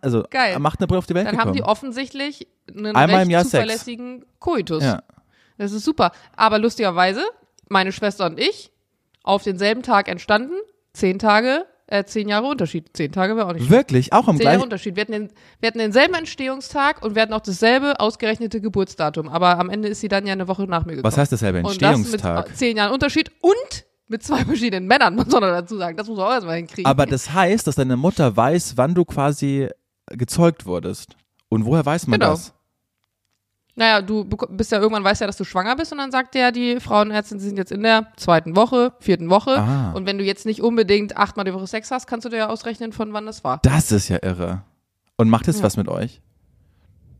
also 0.00 0.24
Geil. 0.30 0.54
am 0.54 0.64
8. 0.64 0.82
April 0.84 0.98
auf 0.98 1.06
die 1.06 1.14
Welt 1.14 1.26
Dann 1.26 1.34
haben 1.36 1.52
gekommen. 1.52 1.56
die 1.56 1.62
offensichtlich 1.64 2.46
einen 2.68 2.94
Einmal 2.96 3.20
recht 3.20 3.30
Jahr 3.30 3.42
Sex. 3.42 3.50
zuverlässigen 3.52 4.24
Koitus. 4.38 4.82
ja. 4.84 5.02
Das 5.58 5.72
ist 5.72 5.84
super. 5.84 6.12
Aber 6.36 6.58
lustigerweise, 6.58 7.22
meine 7.68 7.90
Schwester 7.92 8.26
und 8.26 8.38
ich, 8.38 8.70
auf 9.22 9.42
denselben 9.42 9.82
Tag 9.82 10.08
entstanden, 10.08 10.52
zehn 10.92 11.18
Tage, 11.18 11.66
äh, 11.88 12.04
zehn 12.04 12.28
Jahre 12.28 12.46
Unterschied. 12.46 12.90
Zehn 12.96 13.12
Tage 13.12 13.36
wäre 13.36 13.46
auch 13.46 13.52
nicht 13.52 13.70
Wirklich? 13.70 14.12
Auch 14.12 14.28
am 14.28 14.36
Zehn 14.36 14.44
Jahre 14.44 14.56
gleichen. 14.56 14.62
Unterschied. 14.64 14.96
Wir 14.96 15.02
hatten, 15.02 15.12
den, 15.12 15.30
wir 15.60 15.66
hatten 15.68 15.78
denselben 15.78 16.14
Entstehungstag 16.14 17.04
und 17.04 17.14
wir 17.14 17.22
hatten 17.22 17.32
auch 17.32 17.40
dasselbe 17.40 18.00
ausgerechnete 18.00 18.60
Geburtsdatum. 18.60 19.28
Aber 19.28 19.58
am 19.58 19.70
Ende 19.70 19.88
ist 19.88 20.00
sie 20.00 20.08
dann 20.08 20.26
ja 20.26 20.32
eine 20.32 20.48
Woche 20.48 20.64
nach 20.64 20.84
mir 20.84 20.96
gekommen. 20.96 21.04
Was 21.04 21.16
heißt 21.18 21.32
dasselbe? 21.32 21.58
Und 21.58 21.80
das 21.80 21.96
Entstehungstag. 21.96 22.48
mit 22.48 22.56
zehn 22.58 22.76
Jahren 22.76 22.92
Unterschied 22.92 23.30
und 23.40 23.86
mit 24.08 24.22
zwei 24.22 24.44
verschiedenen 24.44 24.86
Männern, 24.86 25.14
muss 25.16 25.26
man 25.28 25.42
dazu 25.42 25.76
sagen. 25.76 25.96
Das 25.96 26.08
muss 26.08 26.16
man 26.18 26.26
auch 26.28 26.32
erstmal 26.32 26.56
hinkriegen. 26.56 26.86
Aber 26.86 27.06
das 27.06 27.32
heißt, 27.32 27.66
dass 27.66 27.74
deine 27.76 27.96
Mutter 27.96 28.36
weiß, 28.36 28.76
wann 28.76 28.94
du 28.94 29.04
quasi 29.04 29.68
gezeugt 30.10 30.66
wurdest. 30.66 31.16
Und 31.48 31.64
woher 31.64 31.84
weiß 31.86 32.06
man 32.08 32.18
Genau. 32.20 32.32
das? 32.32 32.52
Naja, 33.78 34.00
du 34.00 34.24
bist 34.24 34.72
ja 34.72 34.78
irgendwann 34.80 35.04
weißt 35.04 35.20
ja, 35.20 35.26
dass 35.26 35.36
du 35.36 35.44
schwanger 35.44 35.76
bist 35.76 35.92
und 35.92 35.98
dann 35.98 36.10
sagt 36.10 36.34
ja 36.34 36.50
die 36.50 36.80
Frauenärztin, 36.80 37.38
sie 37.38 37.48
sind 37.48 37.58
jetzt 37.58 37.72
in 37.72 37.82
der 37.82 38.06
zweiten 38.16 38.56
Woche, 38.56 38.92
vierten 39.00 39.28
Woche. 39.28 39.58
Ah. 39.58 39.92
Und 39.92 40.06
wenn 40.06 40.16
du 40.16 40.24
jetzt 40.24 40.46
nicht 40.46 40.62
unbedingt 40.62 41.16
achtmal 41.18 41.44
die 41.44 41.52
Woche 41.52 41.66
Sex 41.66 41.90
hast, 41.90 42.06
kannst 42.06 42.24
du 42.24 42.30
dir 42.30 42.36
ja 42.38 42.48
ausrechnen, 42.48 42.92
von 42.94 43.12
wann 43.12 43.26
das 43.26 43.44
war. 43.44 43.58
Das 43.62 43.92
ist 43.92 44.08
ja 44.08 44.18
irre. 44.22 44.62
Und 45.16 45.28
macht 45.28 45.46
es 45.48 45.58
Ja. 45.58 45.64
was 45.64 45.76
mit 45.76 45.88
euch? 45.88 46.22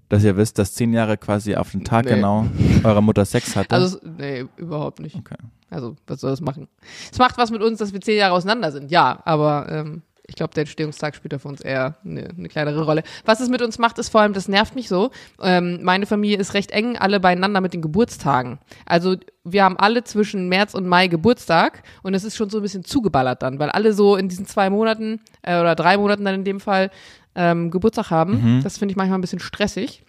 Dass 0.09 0.23
ihr 0.25 0.37
wisst, 0.37 0.59
dass 0.59 0.73
zehn 0.73 0.93
Jahre 0.95 1.17
quasi 1.19 1.57
auf 1.57 1.73
den 1.73 1.85
Tag 1.85 2.05
Nee. 2.07 2.13
genau 2.15 2.47
eure 2.85 3.03
Mutter 3.03 3.25
Sex 3.25 3.55
hatte? 3.57 3.75
Also, 3.75 3.99
nee, 4.17 4.47
überhaupt 4.57 5.01
nicht. 5.01 5.17
okay. 5.17 5.37
Also, 5.69 5.97
was 6.07 6.21
soll 6.21 6.31
das 6.31 6.41
machen? 6.41 6.69
Es 7.13 7.19
macht 7.19 7.37
was 7.39 7.51
mit 7.51 7.61
uns, 7.61 7.79
dass 7.81 7.93
wir 7.93 8.01
zehn 8.01 8.17
Jahre 8.19 8.35
auseinander 8.35 8.71
sind, 8.73 8.91
ja, 8.91 9.19
aber 9.25 9.67
ähm, 9.69 10.03
ich 10.29 10.35
glaube, 10.35 10.55
der 10.55 10.63
Entstehungstag 10.63 11.15
spielt 11.15 11.33
da 11.33 11.39
für 11.39 11.49
uns 11.49 11.61
eher 11.61 11.97
eine, 12.05 12.29
eine 12.29 12.49
kleinere 12.49 12.85
Rolle. 12.85 13.03
Was 13.25 13.41
es 13.41 13.49
mit 13.49 13.63
uns 13.63 13.79
macht, 13.79 13.99
ist 13.99 14.09
vor 14.09 14.21
allem, 14.21 14.33
das 14.33 14.49
nervt 14.49 14.75
mich 14.75 14.89
so. 14.89 15.11
Ähm, 15.41 15.81
meine 15.83 16.07
Familie 16.07 16.39
ist 16.39 16.55
recht 16.55 16.71
eng, 16.73 16.97
alle 16.97 17.21
beieinander 17.21 17.61
mit 17.61 17.73
den 17.73 17.83
Geburtstagen. 17.83 18.59
Also 18.85 19.17
wir 19.45 19.65
haben 19.65 19.77
alle 19.79 20.05
zwischen 20.05 20.49
März 20.49 20.75
und 20.75 20.87
Mai 20.87 21.07
Geburtstag 21.09 21.83
und 22.03 22.15
es 22.15 22.25
ist 22.25 22.37
schon 22.37 22.51
so 22.51 22.59
ein 22.59 22.63
bisschen 22.63 22.85
zugeballert 22.85 23.43
dann, 23.43 23.59
weil 23.59 23.71
alle 23.71 23.93
so 23.93 24.17
in 24.17 24.29
diesen 24.29 24.47
zwei 24.47 24.71
Monaten 24.71 25.21
äh, 25.43 25.61
oder 25.61 25.75
drei 25.75 25.97
Monaten 25.97 26.25
dann 26.25 26.35
in 26.35 26.45
dem 26.45 26.61
Fall 26.61 26.91
ähm, 27.35 27.71
Geburtstag 27.71 28.11
haben. 28.11 28.61
Das 28.63 28.79
finde 28.79 28.93
ich 28.93 28.97
manchmal 28.97 29.19
ein 29.19 29.23
bisschen 29.23 29.41
stressig. 29.41 30.03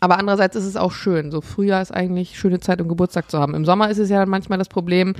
Aber 0.00 0.18
andererseits 0.18 0.56
ist 0.56 0.64
es 0.64 0.76
auch 0.76 0.92
schön. 0.92 1.30
So 1.30 1.40
Frühjahr 1.40 1.82
ist 1.82 1.92
eigentlich 1.92 2.38
schöne 2.38 2.60
Zeit, 2.60 2.80
um 2.80 2.88
Geburtstag 2.88 3.30
zu 3.30 3.38
haben. 3.38 3.54
Im 3.54 3.64
Sommer 3.64 3.90
ist 3.90 3.98
es 3.98 4.10
ja 4.10 4.18
dann 4.18 4.28
manchmal 4.28 4.58
das 4.58 4.68
Problem, 4.68 5.14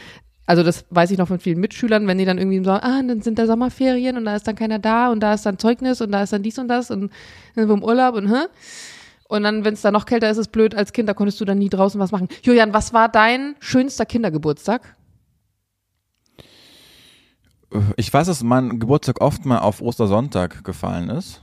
also 0.49 0.63
das 0.63 0.87
weiß 0.89 1.11
ich 1.11 1.19
noch 1.19 1.29
von 1.29 1.41
vielen 1.41 1.61
Mitschülern, 1.61 2.07
wenn 2.07 2.17
die 2.17 2.25
dann 2.25 2.39
irgendwie 2.39 2.65
sagen, 2.65 2.83
ah, 2.83 3.03
dann 3.03 3.21
sind 3.21 3.39
da 3.39 3.47
Sommerferien 3.47 4.17
und 4.17 4.25
da 4.25 4.35
ist 4.35 4.49
dann 4.49 4.55
keiner 4.57 4.79
da 4.79 5.13
und 5.13 5.21
da 5.21 5.35
ist 5.35 5.45
dann 5.45 5.59
Zeugnis 5.59 6.01
und 6.01 6.11
da 6.11 6.23
ist 6.23 6.33
dann 6.33 6.43
dies 6.43 6.59
und 6.59 6.69
das 6.69 6.91
und 6.91 7.03
dann 7.03 7.11
sind 7.55 7.69
wir 7.69 7.75
im 7.75 7.83
Urlaub 7.85 8.15
und 8.15 8.29
hä? 8.29 8.47
Und 9.29 9.43
dann, 9.43 9.67
wenn 9.67 9.75
es 9.75 9.83
da 9.83 9.91
noch 9.91 10.07
kälter 10.07 10.31
ist, 10.31 10.39
ist 10.39 10.47
es 10.47 10.49
blöd. 10.49 10.75
Als 10.75 10.95
Kind, 10.95 11.07
da 11.07 11.13
konntest 11.13 11.39
du 11.39 11.45
dann 11.45 11.59
nie 11.59 11.69
draußen 11.69 12.01
was 12.01 12.13
machen. 12.13 12.29
Julian, 12.43 12.73
was 12.73 12.95
war 12.95 13.11
dein 13.11 13.57
schönster 13.61 14.07
Kindergeburtstag? 14.07 14.97
Ich 17.99 18.11
weiß, 18.11 18.29
dass 18.29 18.43
mein 18.43 18.79
Geburtstag 18.79 19.21
oft 19.21 19.45
mal 19.45 19.59
auf 19.59 19.83
Ostersonntag 19.83 20.65
gefallen 20.65 21.11
ist. 21.11 21.43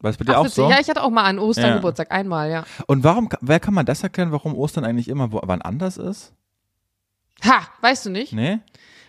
War 0.00 0.10
es 0.10 0.16
bei 0.16 0.24
dir 0.24 0.36
auch 0.36 0.46
witzig. 0.46 0.56
so? 0.56 0.68
Ja, 0.68 0.80
ich 0.80 0.88
hatte 0.88 1.04
auch 1.04 1.10
mal 1.10 1.22
einen 1.22 1.38
Ostern 1.38 1.66
Ja. 1.66 1.76
Geburtstag, 1.76 2.10
einmal, 2.10 2.50
ja. 2.50 2.64
Und 2.88 3.04
warum, 3.04 3.28
wer 3.40 3.60
kann 3.60 3.74
man 3.74 3.86
das 3.86 4.02
erklären, 4.02 4.32
warum 4.32 4.56
Ostern 4.56 4.84
eigentlich 4.84 5.06
immer 5.06 5.28
wann 5.30 5.62
anders 5.62 5.98
ist? 5.98 6.34
Ha, 7.44 7.62
weißt 7.80 8.06
du 8.06 8.10
nicht? 8.10 8.32
Nee? 8.32 8.58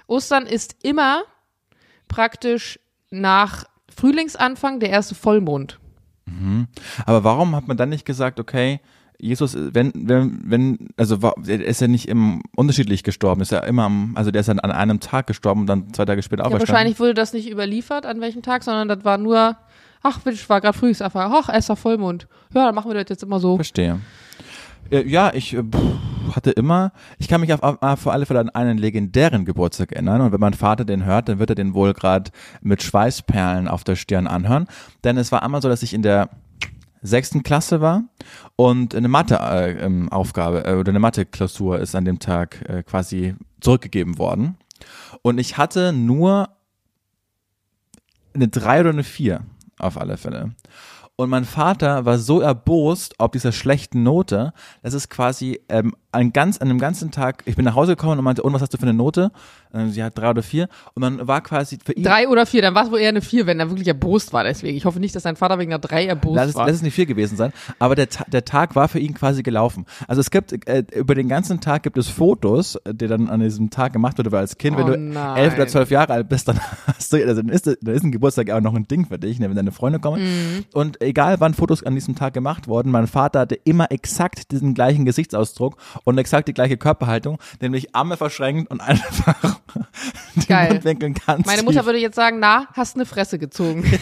Ostern 0.08 0.46
ist 0.46 0.76
immer 0.84 1.24
praktisch 2.08 2.80
nach 3.10 3.66
Frühlingsanfang 3.96 4.80
der 4.80 4.90
erste 4.90 5.16
Vollmond. 5.16 5.80
Aber 7.06 7.24
warum 7.26 7.56
hat 7.56 7.68
man 7.68 7.76
dann 7.78 7.90
nicht 7.90 8.06
gesagt, 8.06 8.40
okay, 8.40 8.80
Jesus, 9.20 9.56
wenn, 9.56 9.92
wenn, 9.96 10.42
wenn, 10.46 10.88
also 10.98 11.18
er 11.46 11.64
ist 11.64 11.82
ja 11.82 11.88
nicht 11.88 12.08
im, 12.08 12.42
unterschiedlich 12.56 13.04
gestorben, 13.04 13.42
ist 13.42 13.52
ja 13.52 13.60
immer 13.60 13.84
am, 13.84 14.14
also 14.16 14.32
der 14.32 14.40
ist 14.40 14.48
ja 14.48 14.54
an 14.56 14.72
einem 14.72 15.00
Tag 15.00 15.28
gestorben 15.28 15.62
und 15.62 15.68
dann 15.68 15.94
zwei 15.94 16.06
Tage 16.06 16.24
später 16.24 16.44
Ja, 16.44 16.48
auferstanden. 16.48 16.74
wahrscheinlich 16.74 17.00
wurde 17.00 17.14
das 17.14 17.34
nicht 17.34 17.50
überliefert, 17.50 18.06
an 18.06 18.22
welchem 18.22 18.42
Tag, 18.42 18.64
sondern 18.64 18.88
das 18.88 19.04
war 19.06 19.18
nur, 19.18 19.58
ach, 20.02 20.20
ich 20.26 20.50
war 20.50 20.62
gerade 20.62 20.78
Frühlingsanfang, 20.78 21.32
ach, 21.36 21.50
erster 21.54 21.76
Vollmond. 21.76 22.28
Ja, 22.54 22.66
dann 22.66 22.76
machen 22.76 22.90
wir 22.92 23.00
das 23.00 23.10
jetzt 23.10 23.24
immer 23.24 23.40
so. 23.40 23.58
Verstehe. 23.58 24.00
Äh, 24.90 25.04
Ja, 25.08 25.32
ich 25.34 25.54
äh, 25.54 25.62
pff, 25.64 25.80
hatte 26.36 26.52
immer, 26.52 26.92
ich 27.18 27.28
kann 27.28 27.42
mich 27.42 27.54
auf, 27.54 27.62
auf 27.82 28.08
alle 28.08 28.26
Fälle 28.26 28.40
an 28.40 28.50
einen 28.50 28.78
legendären 28.78 29.46
Geburtstag 29.46 29.92
erinnern. 29.92 30.22
Und 30.22 30.32
wenn 30.32 30.40
mein 30.40 30.54
Vater 30.54 30.86
den 30.86 31.06
hört, 31.06 31.30
dann 31.30 31.40
wird 31.40 31.50
er 31.50 31.56
den 31.56 31.74
wohl 31.74 31.94
gerade 31.94 32.32
mit 32.62 32.84
Schweißperlen 32.84 33.68
auf 33.68 33.84
der 33.84 33.96
Stirn 33.96 34.28
anhören, 34.28 34.68
denn 35.04 35.18
es 35.18 35.32
war 35.32 35.44
einmal 35.44 35.62
so, 35.62 35.70
dass 35.70 35.84
ich 35.84 35.94
in 35.94 36.02
der 36.02 36.30
sechsten 37.02 37.44
Klasse 37.44 37.82
war 37.82 38.04
und 38.56 38.94
eine 38.96 39.08
Mathe-Aufgabe 39.08 40.64
äh, 40.66 40.70
ähm, 40.70 40.78
äh, 40.78 40.80
oder 40.80 40.92
eine 40.92 41.00
Mathe-Klausur 41.00 41.80
ist 41.80 41.96
an 41.96 42.06
dem 42.06 42.20
Tag 42.20 42.62
äh, 42.70 42.84
quasi 42.84 43.36
zurückgegeben 43.60 44.18
worden. 44.18 44.58
Und 45.22 45.40
ich 45.40 45.58
hatte 45.58 45.94
nur 45.94 46.50
eine 48.34 48.48
drei 48.48 48.82
oder 48.82 48.92
eine 48.92 49.04
vier 49.04 49.42
auf 49.78 49.98
alle 49.98 50.18
Fälle. 50.18 50.52
Und 51.16 51.30
mein 51.30 51.46
Vater 51.46 52.06
war 52.06 52.18
so 52.18 52.42
erbost 52.42 53.16
ob 53.18 53.34
dieser 53.34 53.52
schlechten 53.52 54.04
Note, 54.04 54.54
dass 54.82 54.94
es 54.94 55.10
quasi 55.10 55.60
ähm, 55.70 55.96
an, 56.12 56.34
ganz, 56.34 56.58
an 56.58 56.70
einem 56.70 56.80
ganzen 56.80 57.12
Tag, 57.12 57.44
ich 57.46 57.56
bin 57.56 57.66
nach 57.66 57.76
Hause 57.76 57.94
gekommen 57.94 58.18
und 58.20 58.24
meinte, 58.26 58.44
und 58.44 58.54
was 58.54 58.62
hast 58.62 58.74
du 58.74 58.78
für 58.78 58.84
eine 58.84 58.94
Note? 58.94 59.32
Und 59.72 59.92
sie 59.92 60.04
hat 60.04 60.18
drei 60.18 60.30
oder 60.30 60.44
vier. 60.44 60.68
Und 60.96 61.02
dann 61.02 61.28
war 61.28 61.42
quasi 61.42 61.78
für 61.84 61.94
ihn. 61.94 62.04
Drei 62.04 62.28
oder 62.28 62.46
vier, 62.46 62.62
dann 62.62 62.76
war 62.76 62.84
es 62.86 62.92
wohl 62.92 63.00
eher 63.00 63.10
eine 63.10 63.22
vier, 63.22 63.48
wenn 63.48 63.60
er 63.60 63.70
wirklich 63.70 63.88
erbost 63.88 64.34
war 64.34 64.44
deswegen. 64.44 64.76
Ich 64.76 64.84
hoffe 64.86 65.00
nicht, 65.00 65.16
dass 65.16 65.24
sein 65.24 65.38
Vater 65.38 65.60
wegen 65.60 65.72
einer 65.72 65.80
drei 65.80 66.06
erbost 66.06 66.36
Lass 66.36 66.50
es, 66.50 66.56
war. 66.56 66.66
lass 66.68 66.76
es 66.78 66.82
nicht 66.82 66.94
viel 66.94 67.06
gewesen 67.06 67.38
sein, 67.38 67.54
aber 67.80 67.96
der, 67.96 68.08
der 68.28 68.44
Tag 68.44 68.76
war 68.76 68.90
für 68.90 69.00
ihn 69.00 69.14
quasi 69.14 69.44
gelaufen. 69.44 69.86
Also 70.08 70.20
es 70.20 70.30
gibt, 70.30 70.68
äh, 70.68 70.84
über 70.94 71.16
den 71.16 71.30
ganzen 71.30 71.62
Tag 71.62 71.84
gibt 71.84 71.98
es 71.98 72.10
Fotos, 72.10 72.76
äh, 72.78 72.94
die 72.94 73.08
dann 73.08 73.30
an 73.30 73.40
diesem 73.40 73.70
Tag 73.70 73.94
gemacht 73.94 74.18
wurde, 74.18 74.32
weil 74.34 74.40
als 74.42 74.58
Kind, 74.58 74.76
wenn 74.78 74.84
Oh 74.86 74.92
du 74.92 74.98
nein. 74.98 75.38
elf 75.38 75.54
oder 75.56 75.68
zwölf 75.68 75.90
Jahre 75.90 76.12
alt 76.14 76.28
bist, 76.28 76.50
dann 76.50 76.60
hast 76.88 77.14
du, 77.14 77.18
also 77.26 77.42
dann 77.42 77.50
ist, 77.50 77.66
dann 77.66 77.96
ist 77.96 78.04
ein 78.04 78.12
Geburtstag 78.12 78.50
auch 78.50 78.60
noch 78.60 78.76
ein 78.76 78.88
Ding 78.90 79.06
für 79.08 79.20
dich, 79.20 79.40
ne, 79.40 79.48
wenn 79.48 79.56
deine 79.56 79.72
Freunde 79.72 80.00
kommen. 80.00 80.22
Mhm. 80.22 80.66
Und 80.74 81.02
egal 81.02 81.40
wann 81.40 81.54
Fotos 81.54 81.82
an 81.84 81.96
diesem 81.96 82.16
Tag 82.16 82.34
gemacht 82.34 82.68
wurden, 82.68 82.92
mein 82.92 83.08
Vater 83.08 83.40
hatte 83.40 83.56
immer 83.56 83.90
exakt 83.92 84.52
diesen 84.52 84.74
gleichen 84.74 85.06
Gesichtsausdruck 85.06 85.78
und 86.04 86.18
exakt 86.18 86.48
die 86.48 86.54
gleiche 86.54 86.78
Körperhaltung, 86.78 87.38
nämlich 87.62 87.96
Arme 87.96 88.18
verschränkt 88.18 88.72
und 88.72 88.82
einfach 88.82 89.62
die 90.36 90.48
Geil. 90.48 90.74
Mundwinkel 90.74 91.14
ganz 91.14 91.46
Meine 91.46 91.60
tief. 91.60 91.66
Mutter 91.66 91.86
würde 91.86 92.00
jetzt 92.00 92.16
sagen, 92.16 92.40
na, 92.40 92.68
hast 92.74 92.96
eine 92.96 93.06
Fresse 93.06 93.40
gezogen. 93.40 93.84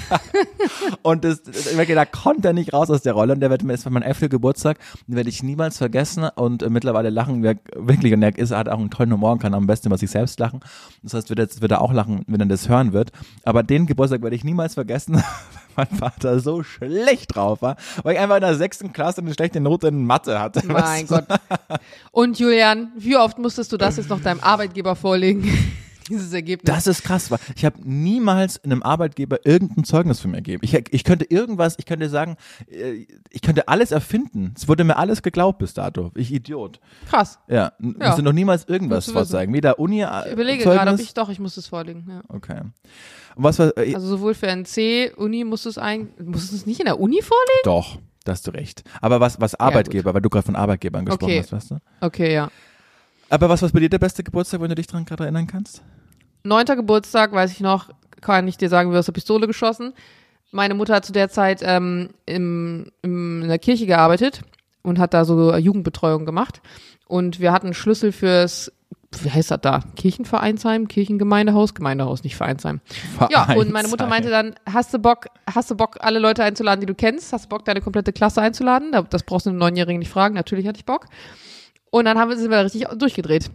Und 1.01 1.23
das, 1.23 1.41
das, 1.43 1.75
da 1.75 2.05
konnte 2.05 2.49
er 2.49 2.53
nicht 2.53 2.73
raus 2.73 2.89
aus 2.89 3.01
der 3.01 3.13
Rolle. 3.13 3.33
Und 3.33 3.39
der 3.39 3.49
wird 3.49 3.63
mir, 3.63 3.73
das 3.73 3.85
war 3.85 3.91
mein 3.91 4.03
elfter 4.03 4.29
Geburtstag, 4.29 4.77
den 5.07 5.15
werde 5.15 5.29
ich 5.29 5.43
niemals 5.43 5.77
vergessen. 5.77 6.23
Und 6.35 6.63
äh, 6.63 6.69
mittlerweile 6.69 7.09
lachen 7.09 7.43
wir 7.43 7.55
wirklich. 7.75 8.13
Und 8.13 8.21
er 8.21 8.37
ist, 8.37 8.51
hat 8.51 8.69
auch 8.69 8.79
einen 8.79 8.89
tollen 8.89 9.11
Humor 9.13 9.33
und 9.33 9.39
kann 9.39 9.53
am 9.53 9.67
besten 9.67 9.87
über 9.87 9.97
sich 9.97 10.11
selbst 10.11 10.39
lachen. 10.39 10.59
Das 11.03 11.13
heißt, 11.13 11.29
wird, 11.29 11.39
jetzt, 11.39 11.61
wird 11.61 11.71
er 11.71 11.81
auch 11.81 11.93
lachen, 11.93 12.23
wenn 12.27 12.39
er 12.39 12.45
das 12.45 12.69
hören 12.69 12.93
wird. 12.93 13.11
Aber 13.43 13.63
den 13.63 13.85
Geburtstag 13.85 14.21
werde 14.21 14.35
ich 14.35 14.43
niemals 14.43 14.75
vergessen, 14.75 15.23
mein 15.75 15.88
Vater 15.88 16.39
so 16.39 16.63
schlecht 16.63 17.35
drauf 17.35 17.61
war, 17.61 17.77
weil 18.03 18.15
ich 18.15 18.19
einfach 18.19 18.35
in 18.35 18.41
der 18.41 18.55
sechsten 18.55 18.93
Klasse 18.93 19.21
eine 19.21 19.33
schlechte 19.33 19.59
Note 19.59 19.88
in 19.88 20.05
Mathe 20.05 20.39
hatte. 20.39 20.65
mein 20.65 21.07
Gott. 21.07 21.25
Und 22.11 22.39
Julian, 22.39 22.91
wie 22.97 23.17
oft 23.17 23.38
musstest 23.39 23.71
du 23.71 23.77
das 23.77 23.97
jetzt 23.97 24.09
noch 24.09 24.21
deinem 24.21 24.39
Arbeitgeber 24.39 24.95
vorlegen? 24.95 25.49
Dieses 26.09 26.33
Ergebnis. 26.33 26.65
Das 26.73 26.87
ist 26.87 27.03
krass. 27.03 27.29
weil 27.31 27.39
Ich 27.55 27.63
habe 27.65 27.77
niemals 27.83 28.63
einem 28.63 28.83
Arbeitgeber 28.83 29.45
irgendein 29.45 29.83
Zeugnis 29.83 30.19
von 30.19 30.31
mir 30.31 30.37
gegeben. 30.37 30.61
Ich, 30.63 30.73
ich 30.73 31.03
könnte 31.03 31.25
irgendwas, 31.29 31.75
ich 31.77 31.85
könnte 31.85 32.09
sagen, 32.09 32.35
äh, 32.69 33.05
ich 33.29 33.41
könnte 33.41 33.67
alles 33.67 33.91
erfinden. 33.91 34.53
Es 34.57 34.67
wurde 34.67 34.83
mir 34.83 34.97
alles 34.97 35.21
geglaubt 35.21 35.59
bis 35.59 35.73
dato. 35.73 36.11
Ich 36.15 36.33
Idiot. 36.33 36.79
Krass. 37.09 37.39
Ja, 37.47 37.71
Ja. 37.79 38.07
musste 38.07 38.23
noch 38.23 38.33
niemals 38.33 38.65
irgendwas 38.67 39.09
vorzeigen. 39.11 39.53
Weder 39.53 39.79
Uni, 39.79 40.03
Ich 40.25 40.31
überlege 40.33 40.63
gerade, 40.63 40.91
ob 40.91 40.99
ich 40.99 41.13
doch, 41.13 41.29
ich 41.29 41.39
muss 41.39 41.55
es 41.57 41.67
vorlegen. 41.67 42.05
Ja. 42.09 42.21
Okay. 42.27 42.61
Und 43.35 43.43
was 43.43 43.59
war, 43.59 43.77
äh, 43.77 43.93
Also 43.93 44.07
sowohl 44.07 44.33
für 44.33 44.47
NC, 44.47 45.13
Uni 45.15 45.43
musst 45.43 45.65
du 45.65 45.69
es 45.69 45.77
ein, 45.77 46.09
musst 46.23 46.51
du 46.51 46.55
es 46.55 46.65
nicht 46.65 46.79
in 46.79 46.85
der 46.87 46.99
Uni 46.99 47.21
vorlegen? 47.21 47.61
doch, 47.63 47.99
da 48.25 48.31
hast 48.33 48.47
du 48.47 48.51
recht. 48.51 48.83
Aber 49.01 49.19
was, 49.19 49.39
was 49.39 49.55
Arbeitgeber, 49.55 50.13
weil 50.13 50.21
du 50.21 50.29
gerade 50.29 50.45
von 50.45 50.55
Arbeitgebern 50.55 51.05
gesprochen 51.05 51.25
Okay. 51.31 51.39
hast, 51.41 51.51
weißt 51.53 51.71
du? 51.71 51.77
Okay, 52.01 52.33
ja. 52.33 52.49
Aber 53.29 53.47
was 53.47 53.61
war 53.61 53.69
bei 53.69 53.79
dir 53.79 53.89
der 53.89 53.99
beste 53.99 54.23
Geburtstag, 54.23 54.59
wenn 54.61 54.69
du 54.69 54.75
dich 54.75 54.87
dran 54.87 55.05
gerade 55.05 55.23
erinnern 55.23 55.45
kannst? 55.45 55.83
Neunter 56.49 56.75
Geburtstag, 56.75 57.31
weiß 57.31 57.51
ich 57.51 57.61
noch, 57.61 57.89
kann 58.21 58.47
ich 58.47 58.57
dir 58.57 58.67
sagen, 58.69 58.91
wie 58.91 58.97
aus 58.97 59.05
der 59.05 59.13
Pistole 59.13 59.47
geschossen. 59.47 59.93
Meine 60.51 60.73
Mutter 60.73 60.95
hat 60.95 61.05
zu 61.05 61.13
der 61.13 61.29
Zeit 61.29 61.61
ähm, 61.63 62.09
im, 62.25 62.91
im, 63.01 63.43
in 63.43 63.47
der 63.47 63.59
Kirche 63.59 63.85
gearbeitet 63.85 64.41
und 64.81 64.99
hat 64.99 65.13
da 65.13 65.23
so 65.23 65.55
Jugendbetreuung 65.55 66.25
gemacht. 66.25 66.61
Und 67.07 67.39
wir 67.39 67.51
hatten 67.53 67.73
Schlüssel 67.73 68.11
fürs, 68.11 68.71
wie 69.21 69.29
heißt 69.31 69.51
das 69.51 69.61
da? 69.61 69.81
Kirchenvereinsheim, 69.95 70.87
Kirchengemeindehaus, 70.87 71.73
Gemeindehaus, 71.75 72.23
nicht 72.23 72.35
Vereinsheim. 72.35 72.81
Ja, 73.31 73.53
und 73.55 73.71
meine 73.71 73.87
Mutter 73.87 74.05
meinte 74.07 74.29
dann, 74.29 74.55
hast 74.71 74.93
du 74.93 74.99
Bock, 74.99 75.27
hast 75.51 75.69
du 75.71 75.75
Bock, 75.75 75.97
alle 76.01 76.19
Leute 76.19 76.43
einzuladen, 76.43 76.81
die 76.81 76.87
du 76.87 76.95
kennst? 76.95 77.31
Hast 77.31 77.45
du 77.45 77.49
Bock, 77.49 77.63
deine 77.65 77.81
komplette 77.81 78.11
Klasse 78.11 78.41
einzuladen? 78.41 78.91
Da- 78.91 79.03
Das 79.03 79.23
brauchst 79.23 79.45
du 79.45 79.51
einen 79.51 79.59
Neunjährigen 79.59 79.99
nicht 79.99 80.11
fragen. 80.11 80.35
Natürlich 80.35 80.67
hatte 80.67 80.79
ich 80.79 80.85
Bock. 80.85 81.05
Und 81.91 82.05
dann 82.05 82.17
haben 82.19 82.29
wir, 82.29 82.37
sind 82.37 82.51
wir 82.51 82.63
richtig 82.63 82.85
durchgedreht. 82.97 83.49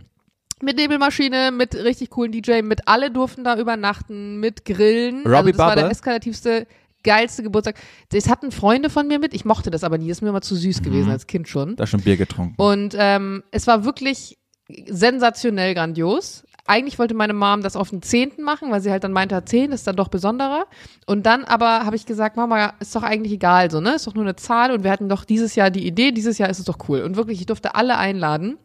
Mit 0.62 0.76
Nebelmaschine, 0.76 1.50
mit 1.50 1.74
richtig 1.74 2.10
coolen 2.10 2.32
DJ, 2.32 2.62
mit 2.62 2.86
alle 2.86 3.10
durften 3.10 3.44
da 3.44 3.58
übernachten, 3.58 4.38
mit 4.38 4.64
Grillen. 4.64 5.26
also 5.26 5.36
Robbie 5.36 5.52
das 5.52 5.58
war 5.58 5.74
der 5.74 5.82
Bubble? 5.82 5.92
eskalativste, 5.92 6.66
geilste 7.02 7.42
Geburtstag. 7.42 7.76
Das 8.10 8.28
hatten 8.28 8.50
Freunde 8.50 8.90
von 8.90 9.06
mir 9.06 9.18
mit. 9.18 9.34
Ich 9.34 9.44
mochte 9.44 9.70
das 9.70 9.84
aber 9.84 9.98
nie. 9.98 10.08
Das 10.08 10.18
ist 10.18 10.22
mir 10.22 10.30
immer 10.30 10.40
zu 10.40 10.56
süß 10.56 10.82
gewesen 10.82 11.10
als 11.10 11.26
Kind 11.26 11.48
schon. 11.48 11.76
Da 11.76 11.86
schon 11.86 12.00
Bier 12.00 12.16
getrunken. 12.16 12.54
Und 12.56 12.96
ähm, 12.98 13.42
es 13.50 13.66
war 13.66 13.84
wirklich 13.84 14.38
sensationell 14.86 15.74
grandios. 15.74 16.44
Eigentlich 16.66 16.98
wollte 16.98 17.12
meine 17.12 17.34
Mom 17.34 17.60
das 17.60 17.76
auf 17.76 17.90
den 17.90 18.00
Zehnten 18.00 18.42
machen, 18.42 18.70
weil 18.70 18.80
sie 18.80 18.90
halt 18.90 19.04
dann 19.04 19.12
meinte, 19.12 19.44
10 19.44 19.72
ist 19.72 19.86
dann 19.86 19.96
doch 19.96 20.08
besonderer. 20.08 20.64
Und 21.04 21.26
dann 21.26 21.44
aber 21.44 21.84
habe 21.84 21.94
ich 21.94 22.06
gesagt, 22.06 22.38
Mama, 22.38 22.72
ist 22.80 22.96
doch 22.96 23.02
eigentlich 23.02 23.34
egal 23.34 23.70
so, 23.70 23.80
ne? 23.80 23.96
Ist 23.96 24.06
doch 24.06 24.14
nur 24.14 24.24
eine 24.24 24.36
Zahl 24.36 24.70
und 24.72 24.82
wir 24.82 24.90
hatten 24.90 25.10
doch 25.10 25.26
dieses 25.26 25.56
Jahr 25.56 25.70
die 25.70 25.86
Idee, 25.86 26.10
dieses 26.10 26.38
Jahr 26.38 26.48
ist 26.48 26.58
es 26.58 26.64
doch 26.64 26.78
cool. 26.88 27.02
Und 27.02 27.16
wirklich, 27.16 27.40
ich 27.40 27.46
durfte 27.46 27.74
alle 27.74 27.98
einladen. 27.98 28.56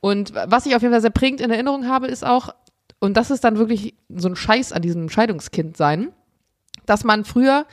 Und 0.00 0.34
was 0.34 0.66
ich 0.66 0.76
auf 0.76 0.82
jeden 0.82 0.92
Fall 0.92 1.00
sehr 1.00 1.10
prägend 1.10 1.40
in 1.40 1.50
Erinnerung 1.50 1.88
habe, 1.88 2.06
ist 2.06 2.24
auch, 2.24 2.54
und 3.00 3.16
das 3.16 3.30
ist 3.30 3.44
dann 3.44 3.58
wirklich 3.58 3.94
so 4.08 4.28
ein 4.28 4.36
Scheiß 4.36 4.72
an 4.72 4.82
diesem 4.82 5.08
Scheidungskind 5.08 5.76
sein, 5.76 6.12
dass 6.86 7.04
man 7.04 7.24
früher, 7.24 7.66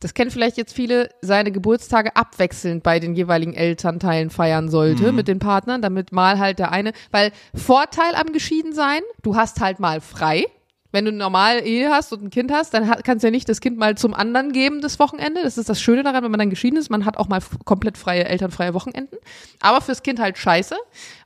das 0.00 0.14
kennen 0.14 0.30
vielleicht 0.30 0.56
jetzt 0.56 0.74
viele, 0.74 1.10
seine 1.22 1.50
Geburtstage 1.50 2.14
abwechselnd 2.16 2.82
bei 2.82 3.00
den 3.00 3.14
jeweiligen 3.14 3.54
Elternteilen 3.54 4.30
feiern 4.30 4.68
sollte 4.68 5.12
mit 5.12 5.28
den 5.28 5.38
Partnern, 5.38 5.82
damit 5.82 6.12
mal 6.12 6.38
halt 6.38 6.58
der 6.58 6.70
eine, 6.72 6.92
weil 7.10 7.32
Vorteil 7.54 8.14
am 8.14 8.32
Geschiedensein, 8.32 9.00
du 9.22 9.36
hast 9.36 9.60
halt 9.60 9.80
mal 9.80 10.00
frei. 10.00 10.46
Wenn 10.90 11.04
du 11.04 11.10
eine 11.10 11.18
normale 11.18 11.64
Ehe 11.64 11.90
hast 11.90 12.12
und 12.12 12.22
ein 12.22 12.30
Kind 12.30 12.50
hast, 12.50 12.72
dann 12.72 12.88
kannst 13.02 13.22
du 13.22 13.26
ja 13.26 13.30
nicht 13.30 13.48
das 13.48 13.60
Kind 13.60 13.76
mal 13.76 13.96
zum 13.96 14.14
anderen 14.14 14.52
geben 14.52 14.80
das 14.80 14.98
Wochenende. 14.98 15.42
Das 15.42 15.58
ist 15.58 15.68
das 15.68 15.80
Schöne 15.82 16.02
daran, 16.02 16.24
wenn 16.24 16.30
man 16.30 16.38
dann 16.38 16.50
geschieden 16.50 16.78
ist. 16.78 16.88
Man 16.88 17.04
hat 17.04 17.18
auch 17.18 17.28
mal 17.28 17.40
komplett 17.64 17.98
freie, 17.98 18.24
elternfreie 18.24 18.72
Wochenenden. 18.72 19.16
Aber 19.60 19.82
fürs 19.82 20.02
Kind 20.02 20.18
halt 20.18 20.38
scheiße, 20.38 20.76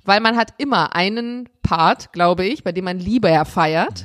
weil 0.04 0.21
man 0.21 0.37
hat 0.37 0.54
immer 0.59 0.97
einen 0.97 1.49
Part, 1.62 2.12
glaube 2.12 2.45
ich, 2.45 2.64
bei 2.64 2.73
dem 2.73 2.85
man 2.87 2.99
lieber 2.99 3.45
feiert. 3.45 4.04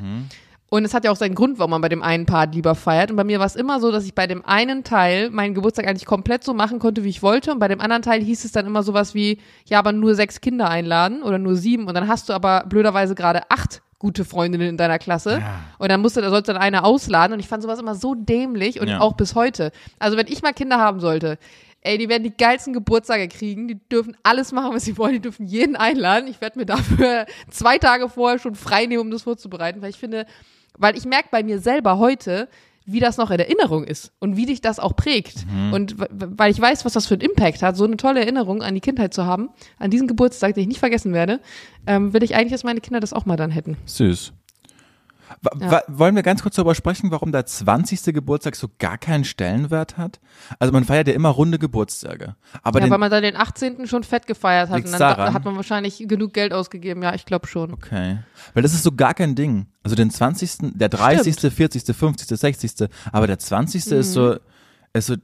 Und 0.70 0.84
es 0.84 0.94
hat 0.94 1.06
ja 1.06 1.12
auch 1.12 1.16
seinen 1.16 1.34
Grund, 1.34 1.60
warum 1.60 1.72
man 1.72 1.82
bei 1.82 1.90
dem 1.90 2.04
einen 2.04 2.26
Part 2.26 2.54
lieber 2.54 2.76
feiert. 2.76 3.10
Und 3.10 3.16
bei 3.16 3.24
mir 3.24 3.40
war 3.40 3.46
es 3.46 3.56
immer 3.56 3.80
so, 3.80 3.90
dass 3.90 4.06
ich 4.06 4.14
bei 4.14 4.28
dem 4.28 4.46
einen 4.46 4.84
Teil 4.84 5.30
meinen 5.30 5.56
Geburtstag 5.56 5.88
eigentlich 5.88 6.06
komplett 6.06 6.44
so 6.44 6.54
machen 6.54 6.80
konnte, 6.80 7.04
wie 7.06 7.10
ich 7.10 7.24
wollte. 7.24 7.54
Und 7.54 7.60
bei 7.60 7.70
dem 7.70 7.80
anderen 7.80 8.02
Teil 8.02 8.22
hieß 8.22 8.44
es 8.44 8.52
dann 8.52 8.66
immer 8.66 8.84
sowas 8.84 9.16
wie, 9.16 9.40
ja, 9.66 9.80
aber 9.80 9.94
nur 9.94 10.14
sechs 10.14 10.42
Kinder 10.42 10.70
einladen 10.70 11.24
oder 11.24 11.40
nur 11.40 11.56
sieben. 11.56 11.88
Und 11.88 11.96
dann 11.96 12.08
hast 12.08 12.28
du 12.28 12.34
aber 12.34 12.66
blöderweise 12.68 13.16
gerade 13.16 13.50
acht 13.50 13.82
gute 14.00 14.26
Freundinnen 14.26 14.68
in 14.70 14.78
deiner 14.78 15.00
Klasse. 15.00 15.42
Und 15.80 15.90
dann 15.90 16.02
musste, 16.02 16.22
da 16.22 16.30
sollte 16.30 16.54
dann 16.54 16.62
eine 16.62 16.84
ausladen. 16.84 17.34
Und 17.34 17.40
ich 17.40 17.48
fand 17.48 17.64
sowas 17.64 17.80
immer 17.80 17.96
so 17.96 18.14
dämlich 18.16 18.80
und 18.80 18.88
Ja. 18.88 19.00
auch 19.00 19.14
bis 19.14 19.34
heute. 19.36 19.72
Also 20.00 20.18
wenn 20.18 20.28
ich 20.28 20.42
mal 20.44 20.54
Kinder 20.54 20.78
haben 20.80 21.00
sollte, 21.00 21.38
Ey, 21.82 21.98
die 22.00 22.10
werden 22.10 22.24
die 22.24 22.36
geilsten 22.36 22.74
Geburtstage 22.74 23.28
kriegen. 23.30 23.68
Die 23.70 23.76
dürfen 23.88 24.18
alles 24.24 24.52
machen, 24.52 24.74
was 24.76 24.84
sie 24.84 24.98
wollen. 24.98 25.14
Die 25.14 25.20
dürfen 25.22 25.46
jeden 25.46 25.76
einladen. 25.78 26.28
Ich 26.28 26.42
werde 26.42 26.60
mir 26.60 26.66
dafür 26.66 27.26
zwei 27.50 27.78
Tage 27.78 28.10
vorher 28.10 28.40
schon 28.40 28.56
frei 28.56 28.88
nehmen, 28.88 29.02
um 29.04 29.12
das 29.12 29.22
vorzubereiten, 29.22 29.82
weil 29.82 29.92
ich 29.92 29.98
finde, 29.98 30.26
weil 30.78 30.98
ich 30.98 31.06
merke 31.06 31.30
bei 31.32 31.44
mir 31.44 31.60
selber 31.60 31.98
heute, 31.98 32.50
wie 32.90 33.00
das 33.02 33.18
noch 33.18 33.30
in 33.32 33.40
Erinnerung 33.40 33.84
ist 33.84 34.12
und 34.20 34.38
wie 34.38 34.46
dich 34.46 34.62
das 34.62 34.80
auch 34.80 34.96
prägt. 34.96 35.46
Und 35.74 36.00
w- 36.00 36.06
w- 36.10 36.28
weil 36.38 36.50
ich 36.52 36.60
weiß, 36.60 36.86
was 36.86 36.94
das 36.94 37.06
für 37.06 37.16
einen 37.16 37.22
Impact 37.22 37.62
hat, 37.62 37.76
so 37.78 37.84
eine 37.84 37.98
tolle 37.98 38.22
Erinnerung 38.22 38.64
an 38.64 38.74
die 38.76 38.82
Kindheit 38.82 39.14
zu 39.14 39.26
haben, 39.26 39.50
an 39.78 39.92
diesen 39.92 40.08
Geburtstag, 40.08 40.56
den 40.56 40.62
ich 40.62 40.68
nicht 40.70 40.80
vergessen 40.80 41.14
werde, 41.14 41.40
ähm, 41.86 42.14
will 42.14 42.24
ich 42.24 42.36
eigentlich, 42.36 42.54
dass 42.54 42.64
meine 42.64 42.80
Kinder 42.82 43.00
das 43.02 43.12
auch 43.14 43.26
mal 43.26 43.36
dann 43.38 43.52
hätten. 43.52 43.76
Süß. 43.86 44.32
Ja. 45.60 45.82
wollen 45.88 46.16
wir 46.16 46.24
ganz 46.24 46.42
kurz 46.42 46.56
darüber 46.56 46.76
sprechen, 46.76 47.12
warum 47.12 47.32
der 47.32 47.46
20. 47.46 48.14
Geburtstag 48.14 48.56
so 48.56 48.70
gar 48.80 48.98
keinen 48.98 49.24
Stellenwert 49.24 49.98
hat? 49.98 50.20
Also 50.60 50.72
man 50.72 50.84
feiert 50.84 51.08
ja 51.08 51.14
immer 51.14 51.30
runde 51.30 51.60
Geburtstage. 51.60 52.36
Aber 52.64 52.80
ja, 52.80 52.86
den, 52.86 52.92
weil 52.92 52.98
man 52.98 53.12
dann 53.12 53.24
den 53.24 53.36
18. 53.36 53.88
schon 53.88 54.04
fett 54.04 54.28
gefeiert 54.28 54.70
hat 54.70 54.84
und 54.84 54.92
dann 54.92 55.00
daran? 55.00 55.28
da- 55.28 55.34
hat 55.34 55.46
man 55.46 55.56
wahrscheinlich 55.56 56.04
genug 56.08 56.34
Geld 56.34 56.54
ausgegeben. 56.54 57.02
Ja, 57.04 57.14
ich 57.14 57.26
glaube 57.26 57.48
schon. 57.48 57.74
Okay. 57.74 58.20
Weil 58.54 58.64
das 58.64 58.74
ist 58.74 58.84
so 58.84 58.92
gar 58.92 59.14
kein 59.14 59.36
Ding. 59.36 59.68
Also 59.84 59.96
den 59.96 60.12
20., 60.12 60.74
der 60.76 60.90
30., 60.90 61.36
40., 61.54 61.84
50., 61.96 62.28
60., 62.28 62.90
aber 63.12 63.28
der 63.28 63.40
20. 63.40 63.92
ist 63.92 64.12
so, 64.12 64.38
ist 64.94 65.06
so, 65.08 65.16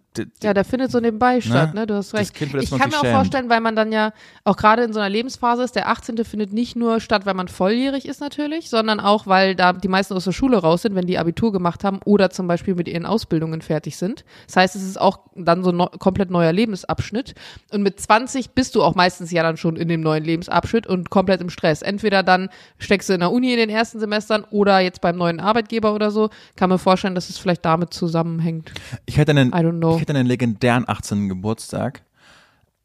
Ja, 0.42 0.54
der 0.54 0.64
findet 0.66 0.92
so 0.92 1.00
nebenbei 1.00 1.42
statt, 1.42 1.74
Ne? 1.74 1.82
ne? 1.82 1.88
Du 1.88 1.96
hast 1.96 2.14
Das 2.14 2.20
recht. 2.20 2.34
Kind, 2.34 2.52
für 2.52 2.58
das 2.58 2.72
ich 2.72 2.78
kann 2.78 2.90
mir 2.90 2.98
auch 2.98 3.02
schämt. 3.02 3.16
vorstellen, 3.16 3.50
weil 3.50 3.62
man 3.62 3.76
dann 3.76 3.92
ja 3.92 4.12
auch 4.44 4.58
gerade 4.58 4.84
in 4.84 4.94
so 4.94 5.00
einer 5.00 5.10
Lebensphase 5.10 5.64
ist, 5.64 5.76
der 5.76 5.88
18. 5.90 6.24
findet 6.26 6.54
nicht 6.54 6.76
nur 6.76 7.00
statt, 7.00 7.26
weil 7.26 7.34
man 7.34 7.48
volljährig 7.48 8.08
ist 8.08 8.22
natürlich, 8.22 8.70
sondern 8.70 9.00
auch, 9.00 9.28
weil 9.28 9.56
da 9.56 9.74
die 9.74 9.88
meisten 9.88 10.14
aus 10.14 10.26
der 10.26 10.32
Schule 10.32 10.58
raus 10.58 10.82
sind, 10.84 10.96
wenn 10.96 11.08
die 11.08 11.18
Abitur 11.18 11.52
gemacht 11.52 11.84
haben 11.84 12.00
oder 12.06 12.30
zum 12.30 12.48
Beispiel 12.48 12.76
mit 12.76 12.88
ihren 12.88 13.06
Ausbildungen 13.06 13.62
fertig 13.62 13.98
sind. 13.98 14.24
Das 14.48 14.56
heißt, 14.58 14.76
es 14.76 14.84
ist 14.84 15.00
auch 15.00 15.20
dann 15.36 15.64
so 15.64 15.72
ein 15.72 15.78
neu, 15.78 15.88
komplett 16.00 16.30
neuer 16.30 16.52
Lebensabschnitt. 16.52 17.34
Und 17.72 17.82
mit 17.84 18.00
20 18.00 18.52
bist 18.52 18.76
du 18.76 18.84
auch 18.84 18.96
meistens 18.96 19.32
ja 19.32 19.44
dann 19.44 19.58
schon 19.58 19.76
in 19.76 19.88
dem 19.88 20.02
neuen 20.02 20.24
Lebensabschnitt 20.24 20.86
und 20.88 21.10
komplett 21.10 21.42
im 21.42 21.50
Stress. 21.50 21.82
Entweder 21.82 22.24
dann 22.24 22.50
steckst 22.78 23.10
du 23.10 23.14
in 23.14 23.20
der 23.22 23.32
Uni 23.32 23.52
in 23.52 23.58
den 23.58 23.70
ersten 23.70 24.00
Semestern 24.00 24.44
oder 24.52 24.80
jetzt 24.80 25.02
beim 25.02 25.18
neuen 25.18 25.40
Arbeitgeber 25.40 25.94
oder 25.94 26.12
so. 26.12 26.30
Kann 26.56 26.70
mir 26.70 26.78
vorstellen, 26.78 27.16
dass 27.16 27.30
es 27.30 27.38
vielleicht 27.38 27.66
damit 27.66 27.94
zusammenhängt. 27.94 28.72
ich 29.06 29.18
hätte 29.18 29.32
einen, 29.32 29.50
I 29.50 29.54
don't 29.56 29.78
know. 29.80 29.98
Ich 30.04 30.10
hätte 30.10 30.20
einen 30.20 30.28
legendären 30.28 30.84
18. 30.86 31.30
Geburtstag. 31.30 32.04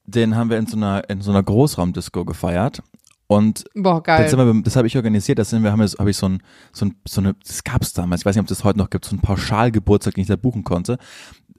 Den 0.04 0.36
haben 0.36 0.50
wir 0.50 0.56
in 0.56 0.66
so 0.66 0.76
einer, 0.76 1.10
in 1.10 1.20
so 1.20 1.32
einer 1.32 1.42
Großraumdisco 1.42 2.24
gefeiert. 2.24 2.80
Und 3.26 3.64
Boah, 3.74 4.00
Das, 4.02 4.30
geil. 4.32 4.54
wir, 4.54 4.62
das 4.62 4.76
habe 4.76 4.86
ich 4.86 4.96
organisiert, 4.96 5.38
das 5.40 5.50
sind 5.50 5.64
wir, 5.64 5.72
haben 5.72 5.80
wir, 5.80 5.88
habe 5.98 6.10
ich 6.10 6.16
so 6.16 6.28
ein, 6.28 6.42
so 6.72 6.86
ein, 6.86 6.94
so 7.06 7.20
eine, 7.20 7.34
das 7.44 7.64
gab's 7.64 7.92
damals, 7.92 8.22
ich 8.22 8.24
weiß 8.24 8.36
nicht, 8.36 8.40
ob 8.42 8.46
das 8.46 8.62
heute 8.64 8.78
noch 8.78 8.88
gibt, 8.88 9.04
so 9.04 9.16
ein 9.16 9.20
Pauschalgeburtstag, 9.20 10.14
den 10.14 10.22
ich 10.22 10.28
da 10.28 10.36
buchen 10.36 10.62
konnte. 10.64 10.96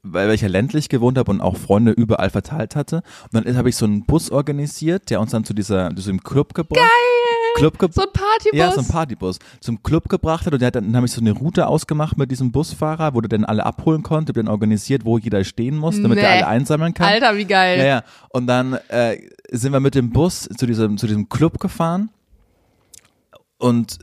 weil 0.02 0.32
ich 0.32 0.42
ja 0.42 0.48
ländlich 0.48 0.88
gewohnt 0.88 1.18
habe 1.18 1.30
und 1.30 1.42
auch 1.42 1.58
Freunde 1.58 1.92
überall 1.92 2.30
verteilt 2.30 2.78
hatte. 2.78 3.04
Und 3.34 3.46
dann 3.46 3.58
habe 3.58 3.68
ich 3.68 3.76
so 3.76 3.86
einen 3.86 4.06
Bus 4.06 4.32
organisiert, 4.32 5.10
der 5.10 5.20
uns 5.20 5.32
dann 5.32 5.44
zu 5.44 5.54
dieser, 5.54 5.90
zu 5.90 5.96
diesem 5.96 6.24
Club 6.24 6.54
gebracht. 6.54 6.80
Geil! 6.80 7.29
Club 7.60 7.94
So 7.94 8.02
ein 8.02 8.08
Partybus. 8.14 8.58
ja, 8.60 8.72
so 8.72 8.80
ein 8.82 8.88
Partybus 8.88 9.40
zum 9.60 9.82
Club 9.84 10.10
gebracht 10.10 10.46
hat 10.46 10.54
und 10.54 10.60
der 10.60 10.68
hat 10.68 10.76
dann, 10.76 10.86
dann 10.86 10.96
habe 10.96 11.06
ich 11.06 11.12
so 11.12 11.22
eine 11.22 11.32
Route 11.32 11.68
ausgemacht 11.68 12.18
mit 12.18 12.32
diesem 12.32 12.52
Busfahrer, 12.52 13.14
wo 13.14 13.22
der 13.22 13.30
dann 13.30 13.46
alle 13.46 13.66
abholen 13.66 14.04
konnte, 14.04 14.34
dann 14.34 14.48
organisiert, 14.48 15.06
wo 15.06 15.18
jeder 15.18 15.44
stehen 15.44 15.78
muss, 15.78 16.02
damit 16.02 16.18
Nee. 16.18 16.24
er 16.24 16.32
alle 16.32 16.48
einsammeln 16.48 16.94
kann. 16.94 17.08
Alter, 17.08 17.36
wie 17.38 17.46
geil. 17.46 17.80
Ja, 17.80 17.86
ja. 17.86 18.04
Und 18.30 18.48
dann 18.48 18.74
äh, 18.90 19.18
sind 19.52 19.72
wir 19.74 19.80
mit 19.80 19.96
dem 19.96 20.12
Bus 20.12 20.48
zu 20.58 20.66
diesem, 20.66 20.98
zu 20.98 21.08
diesem 21.08 21.30
Club 21.30 21.60
gefahren. 21.60 22.10
Und 23.62 23.98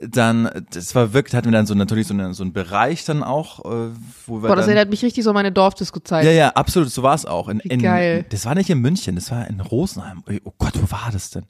dann, 0.00 0.50
das 0.72 0.92
war 0.96 1.12
wirklich, 1.12 1.32
hatten 1.36 1.46
wir 1.46 1.52
dann 1.52 1.66
so 1.66 1.74
natürlich 1.74 2.08
so, 2.08 2.14
eine, 2.14 2.34
so 2.34 2.42
einen 2.42 2.52
Bereich 2.52 3.04
dann 3.04 3.22
auch, 3.22 3.60
äh, 3.64 3.90
wo 4.26 4.42
wir 4.42 4.48
Boah, 4.48 4.56
das 4.56 4.64
dann, 4.66 4.74
erinnert 4.74 4.90
mich 4.90 5.04
richtig 5.04 5.22
so 5.22 5.30
an 5.30 5.34
meine 5.34 5.52
Dorfdisco-Zeit. 5.52 6.24
ja, 6.24 6.32
ja, 6.32 6.48
absolut, 6.48 6.90
so 6.90 7.04
war 7.04 7.14
es 7.14 7.24
auch. 7.24 7.48
In, 7.48 7.60
Wie 7.62 7.68
in, 7.68 7.80
geil. 7.82 8.26
Das 8.30 8.44
war 8.44 8.56
nicht 8.56 8.70
in 8.70 8.80
München, 8.80 9.14
das 9.14 9.30
war 9.30 9.46
in 9.46 9.60
Rosenheim. 9.60 10.24
Oh 10.44 10.52
Gott, 10.58 10.72
wo 10.82 10.90
war 10.90 11.10
das 11.12 11.30
denn? 11.30 11.44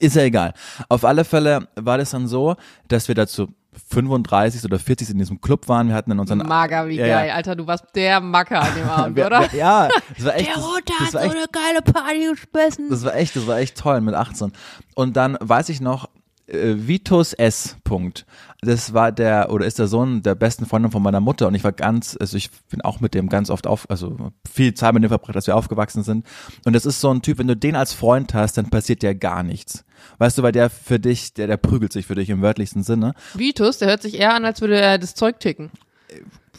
Ist 0.00 0.16
ja 0.16 0.22
egal. 0.22 0.54
Auf 0.88 1.04
alle 1.04 1.24
Fälle 1.24 1.68
war 1.76 1.98
das 1.98 2.10
dann 2.10 2.26
so, 2.26 2.56
dass 2.88 3.06
wir 3.06 3.14
dazu 3.14 3.48
35 3.90 4.64
oder 4.64 4.78
40 4.78 5.10
in 5.10 5.18
diesem 5.18 5.40
Club 5.40 5.68
waren. 5.68 5.88
Wir 5.88 5.94
hatten 5.94 6.10
dann 6.10 6.18
unseren 6.18 6.38
Mager, 6.38 6.88
wie 6.88 6.96
Ja, 6.96 7.06
ja. 7.06 7.18
geil. 7.20 7.30
Alter, 7.30 7.54
du 7.54 7.66
warst 7.66 7.84
der 7.94 8.20
Macker 8.20 8.60
an 8.62 8.74
dem 8.74 8.88
Abend, 8.88 9.16
wir, 9.16 9.26
oder? 9.26 9.52
Wir, 9.52 9.58
ja, 9.58 9.88
das 10.16 10.24
war 10.24 10.34
echt. 10.36 10.48
Der 10.48 10.54
das 10.54 10.98
hat 11.00 11.10
so 11.12 11.18
echt 11.18 11.36
eine 11.36 11.46
geile 11.52 11.82
Party 11.82 12.28
gespissen. 12.30 12.90
Das 12.90 13.04
war 13.04 13.14
echt, 13.14 13.36
das 13.36 13.46
war 13.46 13.58
echt 13.58 13.76
toll 13.78 14.00
mit 14.00 14.14
18. 14.14 14.52
Und 14.94 15.16
dann 15.16 15.36
weiß 15.40 15.68
ich 15.68 15.80
noch, 15.80 16.08
äh, 16.46 16.74
Vitus 16.76 17.32
S. 17.32 17.76
Punkt. 17.84 18.26
Das 18.62 18.92
war 18.92 19.10
der 19.10 19.50
oder 19.50 19.64
ist 19.64 19.78
der 19.78 19.86
Sohn 19.86 20.22
der 20.22 20.34
besten 20.34 20.66
Freundin 20.66 20.90
von 20.90 21.02
meiner 21.02 21.20
Mutter 21.20 21.48
und 21.48 21.54
ich 21.54 21.64
war 21.64 21.72
ganz, 21.72 22.16
also 22.20 22.36
ich 22.36 22.50
bin 22.68 22.82
auch 22.82 23.00
mit 23.00 23.14
dem 23.14 23.30
ganz 23.30 23.48
oft 23.48 23.66
auf, 23.66 23.88
also 23.88 24.32
viel 24.50 24.74
Zeit 24.74 24.92
mit 24.92 25.02
dem 25.02 25.08
verbracht, 25.08 25.34
dass 25.34 25.46
wir 25.46 25.56
aufgewachsen 25.56 26.02
sind. 26.02 26.26
Und 26.66 26.74
das 26.74 26.84
ist 26.84 27.00
so 27.00 27.10
ein 27.10 27.22
Typ, 27.22 27.38
wenn 27.38 27.48
du 27.48 27.56
den 27.56 27.74
als 27.74 27.94
Freund 27.94 28.34
hast, 28.34 28.58
dann 28.58 28.68
passiert 28.68 29.02
dir 29.02 29.14
gar 29.14 29.42
nichts. 29.42 29.84
Weißt 30.18 30.36
du, 30.36 30.42
weil 30.42 30.52
der 30.52 30.68
für 30.68 31.00
dich, 31.00 31.32
der, 31.32 31.46
der 31.46 31.56
prügelt 31.56 31.92
sich 31.92 32.06
für 32.06 32.14
dich 32.14 32.28
im 32.28 32.42
wörtlichsten 32.42 32.82
Sinne. 32.82 33.14
Vitus, 33.34 33.78
der 33.78 33.88
hört 33.88 34.02
sich 34.02 34.18
eher 34.18 34.34
an, 34.34 34.44
als 34.44 34.60
würde 34.60 34.78
er 34.78 34.98
das 34.98 35.14
Zeug 35.14 35.40
ticken. 35.40 35.70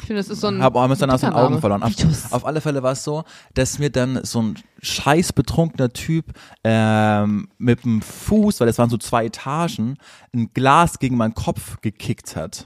Ich 0.01 0.07
finde, 0.07 0.19
das 0.21 0.29
ist 0.29 0.41
so 0.41 0.47
ein. 0.47 0.61
Hab 0.61 0.75
auch 0.75 0.95
dann 0.97 1.09
aus 1.11 1.21
den. 1.21 1.31
Augen 1.33 1.59
verloren. 1.59 1.83
Auf, 1.83 1.93
auf 2.31 2.45
alle 2.45 2.59
Fälle 2.59 2.83
war 2.83 2.91
es 2.93 3.03
so, 3.03 3.23
dass 3.53 3.79
mir 3.79 3.89
dann 3.89 4.19
so 4.23 4.41
ein 4.41 4.55
scheiß 4.81 5.31
betrunkener 5.33 5.93
Typ 5.93 6.25
ähm, 6.63 7.47
mit 7.57 7.83
dem 7.83 8.01
Fuß, 8.01 8.59
weil 8.59 8.67
das 8.67 8.77
waren 8.77 8.89
so 8.89 8.97
zwei 8.97 9.25
Etagen, 9.25 9.97
ein 10.33 10.51
Glas 10.53 10.99
gegen 10.99 11.17
meinen 11.17 11.35
Kopf 11.35 11.79
gekickt 11.81 12.35
hat. 12.35 12.65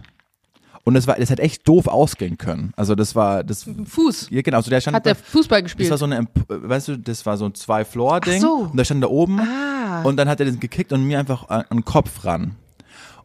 Und 0.86 0.94
das 0.94 1.08
war, 1.08 1.16
das 1.16 1.32
hätte 1.32 1.42
echt 1.42 1.68
doof 1.68 1.88
ausgehen 1.88 2.38
können. 2.38 2.72
Also 2.78 2.94
das 2.94 3.16
war, 3.16 3.44
das, 3.44 3.66
Fuß. 3.86 4.28
ja 4.30 4.42
genau, 4.44 4.58
also 4.58 4.70
der 4.70 4.82
stand, 4.82 4.96
Hat 4.96 5.06
der 5.08 5.16
Fußball 5.16 5.62
das 5.64 5.72
gespielt. 5.72 5.90
war 5.90 5.98
so 5.98 6.06
eine, 6.06 6.20
Emp- 6.20 6.46
weißt 6.48 6.90
du, 6.90 6.98
das 7.00 7.26
war 7.26 7.38
so 7.38 7.46
ein 7.46 7.56
Zwei-Floor-Ding. 7.56 8.38
Ach 8.38 8.42
so. 8.42 8.54
Und 8.72 8.78
der 8.78 8.84
stand 8.86 9.04
da 9.04 9.08
oben. 9.08 9.40
Ah. 9.40 10.04
Und 10.04 10.18
dann 10.18 10.30
hat 10.30 10.40
er 10.40 10.46
den 10.46 10.60
gekickt 10.60 10.94
und 10.94 11.04
mir 11.04 11.18
einfach 11.18 11.50
an 11.50 11.66
den 11.72 11.86
Kopf 11.86 12.24
ran. 12.24 12.56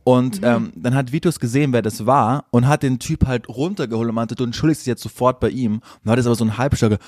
Und 0.04 0.40
Mhm. 0.40 0.47
ähm, 0.47 0.73
dann 0.76 0.95
hat 0.95 1.12
Vitus 1.12 1.40
gesehen, 1.40 1.73
wer 1.73 1.83
das 1.83 2.07
war 2.07 2.45
und 2.50 2.66
hat 2.66 2.83
den 2.83 2.99
Typ 2.99 3.26
halt 3.26 3.49
runtergeholt 3.49 4.09
und 4.09 4.14
meinte, 4.14 4.35
du 4.35 4.45
entschuldigst 4.45 4.83
dich 4.83 4.88
jetzt 4.90 5.02
sofort 5.02 5.40
bei 5.40 5.50
ihm. 5.50 5.83
Und 6.04 6.11
hat 6.11 6.19
es 6.19 6.26
aber 6.26 6.35
so 6.35 6.45
ein 6.45 6.57
Halbstarke, 6.59 6.99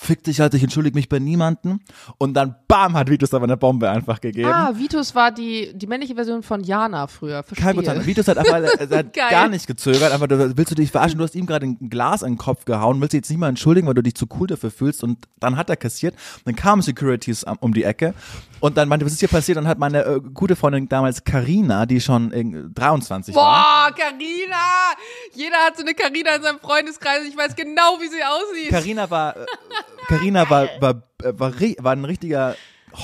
fick 0.00 0.22
dich 0.24 0.40
halt, 0.40 0.54
ich 0.54 0.62
entschuldige 0.62 0.96
mich 0.96 1.08
bei 1.08 1.18
niemanden. 1.18 1.80
Und 2.18 2.34
dann 2.34 2.56
bam, 2.68 2.96
hat 2.96 3.10
Vitus 3.10 3.34
aber 3.34 3.44
eine 3.44 3.56
Bombe 3.56 3.90
einfach 3.90 4.20
gegeben. 4.20 4.50
ah, 4.50 4.72
Vitus 4.74 5.14
war 5.14 5.30
die, 5.30 5.72
die 5.74 5.86
männliche 5.86 6.14
Version 6.14 6.42
von 6.42 6.62
Jana 6.64 7.06
früher. 7.06 7.42
Verstehe. 7.42 7.64
Kein 7.66 7.76
Prozent. 7.76 8.06
Vitus 8.06 8.26
hat 8.28 8.38
einfach 8.38 8.54
er 8.60 8.98
hat 8.98 9.12
gar 9.30 9.48
nicht 9.48 9.66
gezögert. 9.66 10.12
Einfach, 10.12 10.26
du- 10.26 10.56
willst 10.56 10.70
du 10.70 10.74
dich 10.74 10.90
verarschen? 10.90 11.18
Du 11.18 11.24
hast 11.24 11.34
ihm 11.34 11.46
gerade 11.46 11.66
ein 11.66 11.90
Glas 11.90 12.22
an 12.22 12.32
den 12.32 12.38
Kopf 12.38 12.64
gehauen, 12.64 13.00
willst 13.00 13.12
dich 13.12 13.18
jetzt 13.18 13.30
nicht 13.30 13.38
mal 13.38 13.48
entschuldigen, 13.48 13.86
weil 13.86 13.94
du 13.94 14.02
dich 14.02 14.14
zu 14.14 14.26
cool 14.38 14.46
dafür 14.46 14.70
fühlst. 14.70 15.02
Und 15.04 15.18
dann 15.38 15.56
hat 15.56 15.68
er 15.70 15.76
kassiert. 15.76 16.14
Dann 16.44 16.56
kamen 16.56 16.82
Securities 16.82 17.44
um 17.60 17.74
die 17.74 17.84
Ecke 17.84 18.14
und 18.60 18.76
dann 18.76 18.88
meinte, 18.88 19.04
was 19.04 19.12
ist 19.12 19.20
hier 19.20 19.28
passiert? 19.28 19.58
Und 19.58 19.66
hat 19.68 19.78
meine 19.78 20.04
äh, 20.04 20.20
gute 20.32 20.56
Freundin 20.56 20.88
damals 20.88 21.24
Karina, 21.24 21.86
die 21.86 22.00
schon 22.00 22.32
äh, 22.32 22.44
23 22.74 23.34
war. 23.34 23.90
Boah, 23.90 23.94
Carina! 23.96 24.94
Jeder 25.34 25.56
hat 25.66 25.76
so 25.76 25.82
eine 25.82 25.94
Carina 25.94 26.36
in 26.36 26.42
seinem 26.42 26.58
Freundeskreis. 26.60 27.24
Ich 27.28 27.36
weiß 27.36 27.54
genau, 27.56 27.98
wie 28.00 28.08
sie 28.08 28.22
aussieht. 28.22 28.70
Carina 28.70 29.10
war, 29.10 29.36
äh, 29.36 29.46
Carina 30.08 30.48
war, 30.48 30.68
war, 30.80 31.02
äh, 31.22 31.32
war, 31.38 31.52
war 31.52 31.92
ein 31.92 32.04
richtiger 32.04 32.56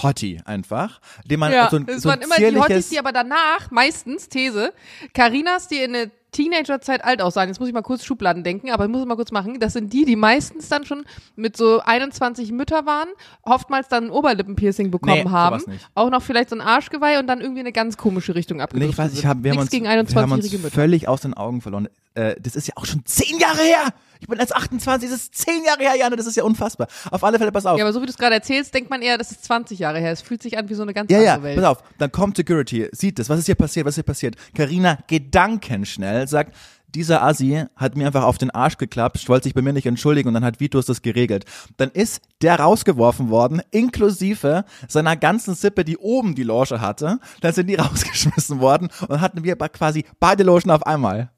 Hottie 0.02 0.40
einfach, 0.44 1.00
den 1.24 1.40
man 1.40 1.52
ja, 1.52 1.70
so 1.70 1.76
ein, 1.76 1.86
das 1.86 2.02
so 2.02 2.08
waren 2.08 2.20
immer 2.20 2.36
die 2.36 2.58
Hotties, 2.58 2.88
die 2.88 2.98
aber 2.98 3.12
danach, 3.12 3.70
meistens, 3.70 4.28
These, 4.28 4.72
Carinas, 5.14 5.68
die 5.68 5.76
in 5.76 5.92
der 5.92 6.10
Teenagerzeit 6.32 7.02
alt 7.02 7.22
aussahen. 7.22 7.48
Jetzt 7.48 7.60
muss 7.60 7.68
ich 7.68 7.74
mal 7.74 7.82
kurz 7.82 8.04
Schubladen 8.04 8.44
denken, 8.44 8.70
aber 8.70 8.84
ich 8.84 8.90
muss 8.90 9.00
es 9.00 9.06
mal 9.06 9.16
kurz 9.16 9.32
machen. 9.32 9.58
Das 9.58 9.72
sind 9.72 9.92
die, 9.92 10.04
die 10.04 10.16
meistens 10.16 10.68
dann 10.68 10.84
schon 10.84 11.04
mit 11.34 11.56
so 11.56 11.80
21 11.80 12.52
Mütter 12.52 12.84
waren, 12.84 13.08
oftmals 13.42 13.88
dann 13.88 14.04
ein 14.04 14.10
Oberlippenpiercing 14.10 14.90
bekommen 14.90 15.24
Nee, 15.24 15.30
haben, 15.30 15.62
auch 15.94 16.10
noch 16.10 16.22
vielleicht 16.22 16.50
so 16.50 16.56
ein 16.56 16.60
Arschgeweih 16.60 17.18
und 17.20 17.26
dann 17.26 17.40
irgendwie 17.40 17.60
eine 17.60 17.72
ganz 17.72 17.96
komische 17.96 18.34
Richtung 18.34 18.58
Nee, 18.58 18.64
abgedrückt 18.64 18.92
ich 18.92 18.98
weiß, 18.98 19.12
ich 19.14 19.24
hab, 19.24 19.42
wir 19.42 19.52
haben 19.52 19.58
uns, 19.58 19.70
gegen 19.70 19.84
wir 19.84 19.92
haben 19.92 20.00
uns 20.00 20.14
21-jährige 20.14 20.58
Mütter. 20.58 20.74
völlig 20.74 21.08
aus 21.08 21.22
den 21.22 21.32
Augen 21.32 21.62
verloren. 21.62 21.88
Äh, 22.14 22.34
das 22.38 22.54
ist 22.54 22.68
ja 22.68 22.74
auch 22.76 22.84
schon 22.84 23.04
zehn 23.06 23.38
Jahre 23.38 23.62
her. 23.62 23.92
Ich 24.20 24.26
bin 24.28 24.38
jetzt 24.38 24.54
28, 24.54 25.08
das 25.10 25.18
ist 25.20 25.34
zehn 25.34 25.64
Jahre 25.64 25.80
her, 25.80 25.96
Janne, 25.98 26.16
das 26.16 26.26
ist 26.26 26.36
ja 26.36 26.44
unfassbar. 26.44 26.88
Auf 27.10 27.22
alle 27.24 27.38
Fälle, 27.38 27.52
pass 27.52 27.66
auf. 27.66 27.78
Ja, 27.78 27.84
aber 27.84 27.92
so 27.92 28.00
wie 28.02 28.06
du 28.06 28.10
es 28.12 28.18
gerade 28.18 28.34
erzählst, 28.34 28.74
denkt 28.74 28.90
man 28.90 29.02
eher, 29.02 29.18
das 29.18 29.30
ist 29.30 29.44
20 29.44 29.78
Jahre 29.78 29.98
her. 29.98 30.12
Es 30.12 30.22
fühlt 30.22 30.42
sich 30.42 30.58
an 30.58 30.68
wie 30.68 30.74
so 30.74 30.82
eine 30.82 30.94
ganz 30.94 31.10
Ja, 31.10 31.20
ja, 31.20 31.34
andere 31.34 31.48
Welt. 31.48 31.56
pass 31.56 31.64
auf. 31.66 31.82
Dann 31.98 32.12
kommt 32.12 32.36
Security, 32.36 32.88
sieht 32.92 33.18
das. 33.18 33.28
Was 33.28 33.38
ist 33.38 33.46
hier 33.46 33.54
passiert? 33.54 33.86
Was 33.86 33.92
ist 33.92 33.96
hier 33.96 34.04
passiert? 34.04 34.36
Carina 34.54 34.98
gedankenschnell 35.06 36.26
sagt, 36.28 36.54
dieser 36.94 37.22
Assi 37.22 37.64
hat 37.76 37.96
mir 37.96 38.06
einfach 38.06 38.22
auf 38.22 38.38
den 38.38 38.50
Arsch 38.50 38.78
geklappt, 38.78 39.28
wollte 39.28 39.44
sich 39.44 39.54
bei 39.54 39.60
mir 39.60 39.72
nicht 39.74 39.86
entschuldigen 39.86 40.28
und 40.28 40.34
dann 40.34 40.44
hat 40.44 40.60
Vitus 40.60 40.86
das 40.86 41.02
geregelt. 41.02 41.44
Dann 41.76 41.90
ist 41.90 42.22
der 42.42 42.58
rausgeworfen 42.58 43.28
worden, 43.28 43.60
inklusive 43.70 44.64
seiner 44.88 45.16
ganzen 45.16 45.54
Sippe, 45.54 45.84
die 45.84 45.98
oben 45.98 46.34
die 46.34 46.42
Loge 46.42 46.80
hatte. 46.80 47.18
Dann 47.42 47.52
sind 47.52 47.66
die 47.66 47.74
rausgeschmissen 47.76 48.60
worden 48.60 48.88
und 49.08 49.20
hatten 49.20 49.44
wir 49.44 49.56
quasi 49.56 50.04
beide 50.20 50.42
Logen 50.42 50.70
auf 50.70 50.86
einmal. 50.86 51.30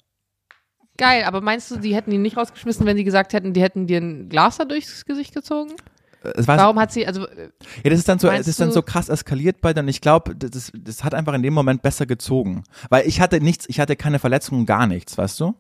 Geil, 0.99 1.25
aber 1.25 1.41
meinst 1.41 1.71
du, 1.71 1.77
die 1.77 1.95
hätten 1.95 2.13
ihn 2.13 2.23
nicht 2.23 2.37
rausgeschmissen, 2.37 2.85
wenn 2.85 2.97
die 2.97 3.05
gesagt 3.05 3.33
hätten, 3.33 3.53
die 3.55 3.63
hätten 3.63 3.87
dir 3.87 4.01
ein 4.01 4.29
Glas 4.29 4.59
da 4.59 4.65
durchs 4.65 5.05
Gesicht 5.07 5.33
gezogen? 5.35 5.73
Es 6.35 6.49
war, 6.49 6.59
Warum 6.59 6.81
hat 6.81 6.91
sie, 6.93 7.07
also 7.07 7.27
äh, 7.29 7.51
ja, 7.85 7.91
das 7.91 8.01
ist 8.01 8.09
dann 8.09 8.19
so, 8.19 8.27
das 8.29 8.49
ist 8.49 8.61
dann 8.61 8.73
so 8.73 8.83
krass 8.83 9.09
eskaliert 9.09 9.61
bei 9.61 9.73
dann. 9.73 9.87
Ich 9.87 10.01
glaube, 10.01 10.35
das, 10.35 10.73
das 10.75 11.05
hat 11.05 11.15
einfach 11.15 11.33
in 11.33 11.43
dem 11.45 11.55
Moment 11.55 11.81
besser 11.81 12.07
gezogen, 12.07 12.65
weil 12.91 13.07
ich 13.07 13.21
hatte 13.21 13.41
nichts, 13.41 13.67
ich 13.69 13.79
hatte 13.79 13.95
keine 13.95 14.19
Verletzungen, 14.19 14.67
gar 14.67 14.87
nichts, 14.87 15.17
weißt 15.17 15.39
du? 15.41 15.55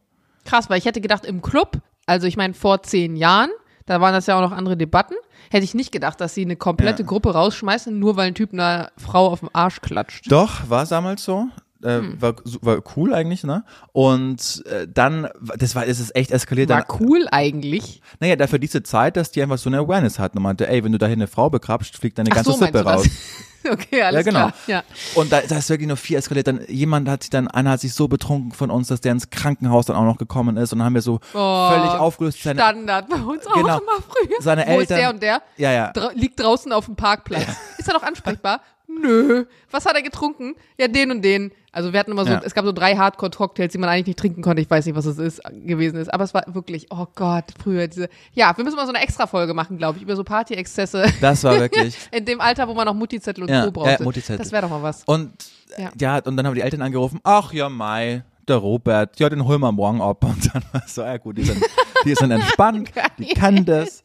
krass, 0.44 0.70
weil 0.70 0.78
ich 0.78 0.86
hätte 0.86 1.00
gedacht, 1.02 1.26
im 1.26 1.42
Club, 1.42 1.78
also 2.06 2.26
ich 2.26 2.36
meine 2.38 2.54
vor 2.54 2.82
zehn 2.82 3.16
Jahren, 3.16 3.50
da 3.86 4.00
waren 4.00 4.14
das 4.14 4.26
ja 4.26 4.36
auch 4.36 4.40
noch 4.40 4.52
andere 4.52 4.76
Debatten, 4.78 5.14
hätte 5.50 5.64
ich 5.64 5.74
nicht 5.74 5.92
gedacht, 5.92 6.20
dass 6.20 6.34
sie 6.34 6.42
eine 6.42 6.56
komplette 6.56 7.02
Ja. 7.02 7.06
Gruppe 7.08 7.32
rausschmeißen, 7.34 7.96
nur 7.98 8.16
weil 8.16 8.28
ein 8.28 8.34
Typ 8.34 8.52
einer 8.52 8.90
Frau 8.96 9.28
auf 9.28 9.40
den 9.40 9.50
Arsch 9.54 9.80
klatscht. 9.82 10.30
Doch, 10.32 10.68
war 10.70 10.86
damals 10.86 11.22
so. 11.22 11.48
Äh, 11.82 11.98
Hm. 11.98 12.20
war, 12.20 12.34
war 12.62 12.78
cool 12.96 13.14
eigentlich, 13.14 13.44
ne? 13.44 13.64
Und 13.92 14.64
äh, 14.66 14.88
dann, 14.92 15.28
das 15.56 15.74
war, 15.76 15.86
es 15.86 16.00
ist 16.00 16.14
echt 16.16 16.30
eskaliert. 16.32 16.68
War 16.70 16.82
Dann, 16.88 17.00
cool 17.00 17.28
eigentlich. 17.30 18.02
naja, 18.18 18.34
dafür 18.36 18.58
diese 18.58 18.82
Zeit, 18.82 19.16
dass 19.16 19.30
die 19.30 19.42
einfach 19.42 19.58
so 19.58 19.70
eine 19.70 19.78
Awareness 19.78 20.18
hatten 20.18 20.38
und 20.38 20.42
meinte, 20.42 20.66
ey, 20.68 20.82
wenn 20.82 20.90
du 20.92 20.98
dahin 20.98 21.18
eine 21.20 21.28
Frau 21.28 21.50
bekrapscht, 21.50 21.96
fliegt 21.96 22.18
deine 22.18 22.30
Ach 22.32 22.36
ganze 22.36 22.50
so, 22.52 22.56
Sippe 22.58 22.80
raus. 22.84 23.06
okay, 23.70 24.02
alles 24.02 24.16
Ja, 24.18 24.22
genau. 24.22 24.38
klar. 24.48 24.54
Ja. 24.66 24.82
Und 25.14 25.30
da, 25.30 25.40
da 25.42 25.58
ist 25.58 25.68
wirklich 25.70 25.86
nur 25.86 25.96
viel 25.96 26.16
eskaliert. 26.16 26.48
Dann 26.48 26.60
jemand 26.68 27.08
hat 27.08 27.22
sich 27.22 27.30
dann, 27.30 27.46
einer 27.48 27.70
hat 27.70 27.80
sich 27.80 27.94
so 27.94 28.08
betrunken 28.08 28.50
von 28.52 28.70
uns, 28.70 28.88
dass 28.88 29.00
der 29.00 29.12
ins 29.12 29.30
Krankenhaus 29.30 29.86
dann 29.86 29.94
auch 29.96 30.04
noch 30.04 30.18
gekommen 30.18 30.56
ist 30.56 30.72
und 30.72 30.80
dann 30.80 30.86
haben 30.86 30.94
wir 30.94 31.02
so 31.02 31.20
Oh, 31.32 31.68
völlig 31.70 31.90
aufgelöst. 31.92 32.42
Seine, 32.42 32.60
Standard 32.60 33.08
bei 33.08 33.16
uns 33.16 33.44
Genau. 33.44 33.76
auch 33.76 33.80
immer 33.80 34.02
früher. 34.08 34.36
Seine 34.40 34.62
Wo 34.66 34.80
ist 34.80 34.90
Eltern- 34.90 34.96
der 34.98 35.10
und 35.10 35.22
der? 35.22 35.42
ja, 35.58 35.72
ja. 35.72 35.92
Dra 35.92 36.10
liegt 36.14 36.40
draußen 36.40 36.72
auf 36.72 36.86
dem 36.86 36.96
Parkplatz. 36.96 37.46
Ist 37.78 37.86
er 37.86 37.94
noch 37.94 38.02
ansprechbar? 38.02 38.60
Nö. 39.00 39.44
Was 39.70 39.84
hat 39.86 39.94
er 39.94 40.02
getrunken? 40.02 40.54
Ja, 40.78 40.88
den 40.88 41.10
und 41.10 41.22
den. 41.22 41.52
Also 41.72 41.92
wir 41.92 42.00
hatten 42.00 42.10
immer 42.10 42.24
so, 42.24 42.30
Ja. 42.32 42.40
es 42.44 42.54
gab 42.54 42.64
so 42.64 42.72
drei 42.72 42.96
Hardcore-Cocktails, 42.96 43.72
die 43.72 43.78
man 43.78 43.88
eigentlich 43.88 44.06
nicht 44.08 44.18
trinken 44.18 44.42
konnte. 44.42 44.62
Ich 44.62 44.70
weiß 44.70 44.86
nicht, 44.86 44.94
was 44.96 45.04
es 45.06 45.18
ist, 45.18 45.40
gewesen 45.64 45.96
ist. 46.00 46.12
Aber 46.12 46.24
es 46.24 46.34
war 46.34 46.44
wirklich, 46.48 46.86
oh 46.90 47.06
Gott, 47.14 47.44
früher 47.62 47.86
diese. 47.86 48.08
Ja, 48.32 48.56
wir 48.56 48.64
müssen 48.64 48.76
mal 48.76 48.86
so 48.86 48.92
eine 48.92 49.02
Extra-Folge 49.02 49.54
machen, 49.54 49.78
glaube 49.78 49.98
ich, 49.98 50.02
über 50.02 50.16
so 50.16 50.24
Party-Exzesse. 50.24 51.06
Das 51.20 51.44
war 51.44 51.58
wirklich. 51.60 51.96
In 52.10 52.24
dem 52.24 52.40
Alter, 52.40 52.66
wo 52.68 52.74
man 52.74 52.86
noch 52.86 52.94
Mutti-Zettel 52.94 53.44
und 53.44 53.50
Ja, 53.50 53.64
Co. 53.66 53.70
brauchte. 53.70 53.90
ja, 53.98 54.02
Mutti-Zettel. 54.02 54.38
Das 54.38 54.50
wäre 54.52 54.62
doch 54.62 54.70
mal 54.70 54.82
was. 54.82 55.04
Und 55.04 55.32
Ja. 55.76 55.90
ja. 55.98 56.18
und 56.24 56.36
dann 56.36 56.46
haben 56.46 56.54
die 56.54 56.62
Eltern 56.62 56.82
angerufen, 56.82 57.20
ach 57.22 57.52
ja, 57.52 57.68
Mai, 57.68 58.22
der 58.48 58.56
Robert, 58.56 59.20
ja, 59.20 59.28
den 59.28 59.44
holen 59.44 59.60
wir 59.60 59.70
morgen 59.72 60.00
ab. 60.00 60.24
Und 60.24 60.54
dann 60.54 60.62
war 60.72 60.82
es 60.86 60.94
so, 60.94 61.02
ja 61.02 61.18
gut, 61.18 61.36
die 61.38 61.44
sind, 61.44 61.62
die 62.04 62.14
sind 62.14 62.30
entspannt, 62.30 62.90
die 63.18 63.34
kann 63.34 63.64
das. 63.64 64.02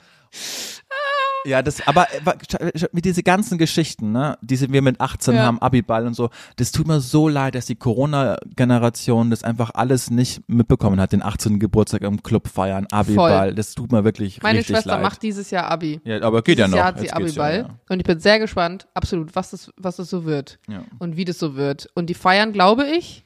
Ja, 1.45 1.61
das, 1.61 1.85
aber 1.87 2.07
äh, 2.13 2.71
mit 2.91 3.05
diese 3.05 3.23
ganzen 3.23 3.57
Geschichten, 3.57 4.11
ne, 4.11 4.37
die 4.41 4.55
sind 4.55 4.71
wir 4.71 4.81
mit 4.81 5.01
18 5.01 5.35
Ja. 5.35 5.43
haben, 5.43 5.59
Abiball 5.61 6.07
und 6.07 6.13
so, 6.13 6.29
das 6.55 6.71
tut 6.71 6.87
mir 6.87 6.99
so 7.01 7.27
leid, 7.27 7.55
dass 7.55 7.65
die 7.65 7.75
Corona-Generation 7.75 9.29
das 9.29 9.43
einfach 9.43 9.71
alles 9.73 10.09
nicht 10.09 10.41
mitbekommen 10.47 10.99
hat, 10.99 11.11
den 11.11 11.21
18. 11.23 11.59
Geburtstag 11.59 12.01
im 12.03 12.21
Club 12.23 12.47
feiern, 12.47 12.87
Abiball, 12.91 13.53
das 13.53 13.73
tut 13.75 13.91
mir 13.91 14.03
wirklich 14.03 14.41
Meine 14.41 14.59
richtig 14.59 14.75
Schwester 14.75 14.91
leid. 14.93 15.01
macht 15.01 15.21
dieses 15.23 15.51
Jahr 15.51 15.69
Abi. 15.69 16.01
ja, 16.03 16.21
aber 16.21 16.41
geht 16.41 16.59
ja 16.59 16.65
Dieses 16.65 16.71
noch. 16.71 16.77
Jahr 16.77 16.87
hat 16.87 16.97
sie 16.99 17.05
Jetzt 17.05 17.15
Abiball. 17.15 17.57
Ja, 17.69 17.79
Und 17.89 17.99
ich 17.99 18.05
bin 18.05 18.19
sehr 18.19 18.39
gespannt, 18.39 18.87
absolut, 18.93 19.35
was 19.35 19.51
das, 19.51 19.71
was 19.77 19.95
das 19.97 20.09
so 20.09 20.25
wird. 20.25 20.59
ja. 20.67 20.73
Ja. 20.73 20.83
Und 20.97 21.17
wie 21.17 21.25
das 21.25 21.37
so 21.37 21.55
wird. 21.55 21.87
Und 21.93 22.09
die 22.09 22.15
feiern, 22.15 22.51
glaube 22.51 22.85
ich, 22.87 23.22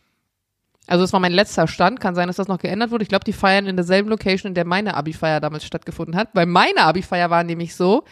Also 0.87 1.03
das 1.03 1.13
war 1.13 1.19
mein 1.19 1.33
letzter 1.33 1.67
Stand. 1.67 1.99
Kann 1.99 2.15
sein, 2.15 2.27
dass 2.27 2.37
das 2.37 2.47
noch 2.47 2.59
geändert 2.59 2.91
wurde. 2.91 3.03
Ich 3.03 3.09
glaube, 3.09 3.25
die 3.25 3.33
feiern 3.33 3.67
in 3.67 3.75
derselben 3.75 4.09
Location, 4.09 4.49
in 4.49 4.55
der 4.55 4.65
meine 4.65 4.95
Abi-Feier 4.95 5.39
damals 5.41 5.65
stattgefunden 5.65 6.15
hat. 6.15 6.29
Weil 6.33 6.45
meine 6.45 6.83
Abi-Feier 6.83 7.29
war 7.29 7.43
nämlich 7.43 7.75
so, 7.75 8.03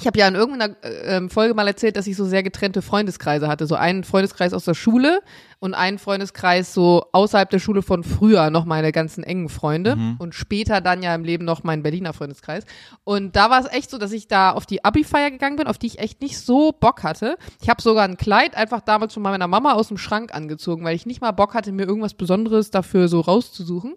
ich 0.00 0.06
habe 0.06 0.18
ja 0.18 0.26
in 0.26 0.34
irgendeiner 0.34 0.74
äh, 0.82 1.28
Folge 1.28 1.54
mal 1.54 1.66
erzählt, 1.68 1.96
dass 1.96 2.06
ich 2.06 2.16
so 2.16 2.24
sehr 2.24 2.42
getrennte 2.42 2.82
Freundeskreise 2.82 3.46
hatte. 3.46 3.66
So 3.66 3.74
einen 3.76 4.04
Freundeskreis 4.04 4.52
aus 4.54 4.64
der 4.64 4.74
Schule 4.74 5.20
und 5.60 5.74
einen 5.74 5.98
Freundeskreis 5.98 6.72
so 6.74 7.04
außerhalb 7.12 7.48
der 7.50 7.58
Schule 7.60 7.82
von 7.82 8.02
früher 8.02 8.50
noch 8.50 8.64
meine 8.64 8.90
ganzen 8.90 9.22
engen 9.22 9.48
Freunde 9.48 9.94
Mhm. 9.94 10.16
und 10.18 10.34
später 10.34 10.80
dann 10.80 11.02
ja 11.02 11.14
im 11.14 11.22
Leben 11.24 11.44
noch 11.44 11.62
mein 11.62 11.82
Berliner 11.82 12.14
Freundeskreis. 12.14 12.64
Und 13.04 13.36
da 13.36 13.50
war 13.50 13.60
es 13.60 13.70
echt 13.70 13.90
so, 13.90 13.98
dass 13.98 14.12
ich 14.12 14.26
da 14.28 14.50
auf 14.50 14.66
die 14.66 14.82
Abi-Feier 14.84 15.30
gegangen 15.30 15.56
bin, 15.56 15.66
auf 15.68 15.78
die 15.78 15.86
ich 15.88 15.98
echt 15.98 16.20
nicht 16.22 16.38
so 16.38 16.72
Bock 16.72 17.02
hatte. 17.04 17.36
Ich 17.60 17.68
habe 17.68 17.82
sogar 17.82 18.04
ein 18.04 18.16
Kleid 18.16 18.56
einfach 18.56 18.80
damals 18.80 19.14
von 19.14 19.22
meiner 19.22 19.46
Mama 19.46 19.74
aus 19.74 19.88
dem 19.88 19.98
Schrank 19.98 20.34
angezogen, 20.34 20.84
weil 20.84 20.96
ich 20.96 21.06
nicht 21.06 21.20
mal 21.20 21.32
Bock 21.32 21.54
hatte, 21.54 21.70
mir 21.70 21.86
irgendwas 21.86 22.14
Besonderes 22.14 22.70
dafür 22.70 23.06
so 23.08 23.20
rauszusuchen. 23.20 23.94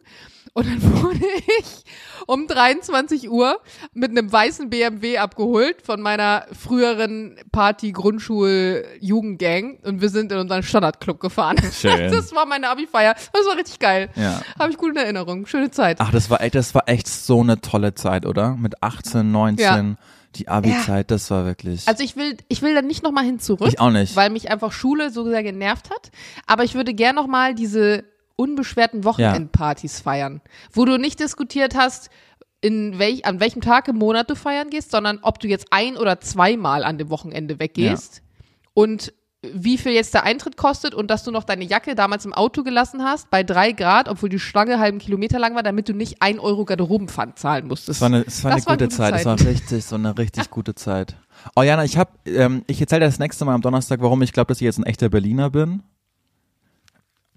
Und 0.57 0.67
dann 0.67 0.81
wurde 1.03 1.19
ich 1.59 1.83
um 2.27 2.47
23 2.47 3.29
Uhr 3.29 3.59
mit 3.93 4.11
einem 4.11 4.31
weißen 4.31 4.69
BMW 4.69 5.17
abgeholt 5.17 5.81
von 5.81 5.99
meiner 6.01 6.45
früheren 6.57 7.35
Party-Grundschul-Jugendgang 7.51 9.79
und 9.83 9.99
wir 9.99 10.07
sind 10.07 10.31
in 10.31 10.37
unseren 10.37 10.63
Standardclub 10.63 11.19
gefahren. 11.19 11.57
Schön. 11.73 12.09
Das 12.09 12.33
war 12.33 12.45
meine 12.45 12.69
Abi-Feier. 12.69 13.15
Das 13.33 13.45
war 13.45 13.57
richtig 13.57 13.79
geil. 13.79 14.07
Ja. 14.15 14.41
Habe 14.57 14.71
ich 14.71 14.77
gute 14.77 15.01
Erinnerungen. 15.01 15.45
Schöne 15.45 15.71
Zeit. 15.71 15.97
Ach, 15.99 16.11
das 16.11 16.29
war 16.29 16.39
echt, 16.39 16.55
das 16.55 16.73
war 16.73 16.87
echt 16.87 17.09
so 17.09 17.41
eine 17.41 17.59
tolle 17.59 17.93
Zeit, 17.93 18.25
oder? 18.25 18.55
Mit 18.55 18.81
18, 18.81 19.29
19, 19.29 19.97
die 20.35 20.47
Abi-Zeit, 20.47 21.11
das 21.11 21.29
war 21.31 21.45
wirklich. 21.45 21.85
Also 21.85 22.01
ich 22.01 22.15
will, 22.15 22.37
ich 22.47 22.61
will 22.61 22.73
da 22.73 22.81
nicht 22.81 23.03
nochmal 23.03 23.25
hin 23.25 23.39
zurück. 23.39 23.67
ich 23.67 23.81
auch 23.81 23.91
nicht. 23.91 24.15
Weil 24.15 24.29
mich 24.29 24.49
einfach 24.49 24.71
Schule 24.71 25.09
so 25.09 25.25
sehr 25.25 25.43
genervt 25.43 25.89
hat. 25.89 26.11
Aber 26.47 26.63
ich 26.63 26.75
würde 26.75 26.93
gern 26.93 27.15
nochmal 27.15 27.55
diese 27.55 28.05
unbeschwerten 28.35 29.03
Wochenendpartys 29.03 29.99
feiern. 29.99 30.41
Wo 30.71 30.85
du 30.85 30.97
nicht 30.97 31.19
diskutiert 31.19 31.75
hast, 31.75 32.09
in 32.61 32.97
welch, 32.97 33.25
an 33.25 33.39
welchem 33.39 33.61
Tag 33.61 33.87
im 33.87 33.97
Monat 33.97 34.29
du 34.29 34.35
feiern 34.35 34.69
gehst, 34.69 34.91
sondern 34.91 35.19
ob 35.21 35.39
du 35.39 35.47
jetzt 35.47 35.67
ein 35.71 35.97
oder 35.97 36.19
zweimal 36.19 36.83
an 36.83 36.97
dem 36.97 37.09
Wochenende 37.09 37.59
weggehst. 37.59 38.21
Und 38.73 39.13
wie 39.53 39.77
viel 39.77 39.91
jetzt 39.91 40.13
der 40.13 40.23
Eintritt 40.23 40.57
kostet 40.57 40.93
und 40.93 41.09
dass 41.11 41.23
du 41.23 41.31
noch 41.31 41.43
deine 41.43 41.63
Jacke 41.63 41.95
damals 41.95 42.25
im 42.25 42.33
Auto 42.33 42.63
gelassen 42.63 43.03
hast, 43.03 43.29
bei 43.29 43.43
drei 43.43 43.71
Grad, 43.71 44.09
obwohl 44.09 44.29
die 44.29 44.39
Schlange 44.39 44.79
halben 44.79 44.99
Kilometer 44.99 45.39
lang 45.39 45.55
war, 45.55 45.63
damit 45.63 45.89
du 45.89 45.93
nicht 45.93 46.21
ein 46.21 46.39
Euro 46.39 46.65
Garderobenpfand 46.65 47.37
zahlen 47.37 47.67
musstest. 47.67 47.97
Es 47.97 48.01
war 48.01 48.07
eine, 48.07 48.25
es 48.25 48.43
war 48.43 48.51
eine 48.51 48.59
Das 48.59 48.65
gute 48.65 48.85
gute 48.85 48.95
Zeit. 48.95 49.15
Es 49.15 49.25
war 49.25 49.39
richtig, 49.39 49.85
so 49.85 49.95
eine 49.95 50.17
richtig 50.17 50.49
gute 50.49 50.75
Zeit. 50.75 51.15
Oh 51.55 51.61
Jana, 51.61 51.83
ich 51.83 51.97
hab, 51.97 52.27
ähm, 52.27 52.63
ich 52.67 52.81
erzähle 52.81 53.01
dir 53.01 53.07
das 53.07 53.19
nächste 53.19 53.45
Mal 53.45 53.53
am 53.53 53.61
Donnerstag, 53.61 54.01
warum 54.01 54.21
ich 54.21 54.33
glaube, 54.33 54.47
dass 54.47 54.57
ich 54.57 54.65
jetzt 54.65 54.79
ein 54.79 54.85
echter 54.85 55.09
Berliner 55.09 55.49
bin. 55.49 55.83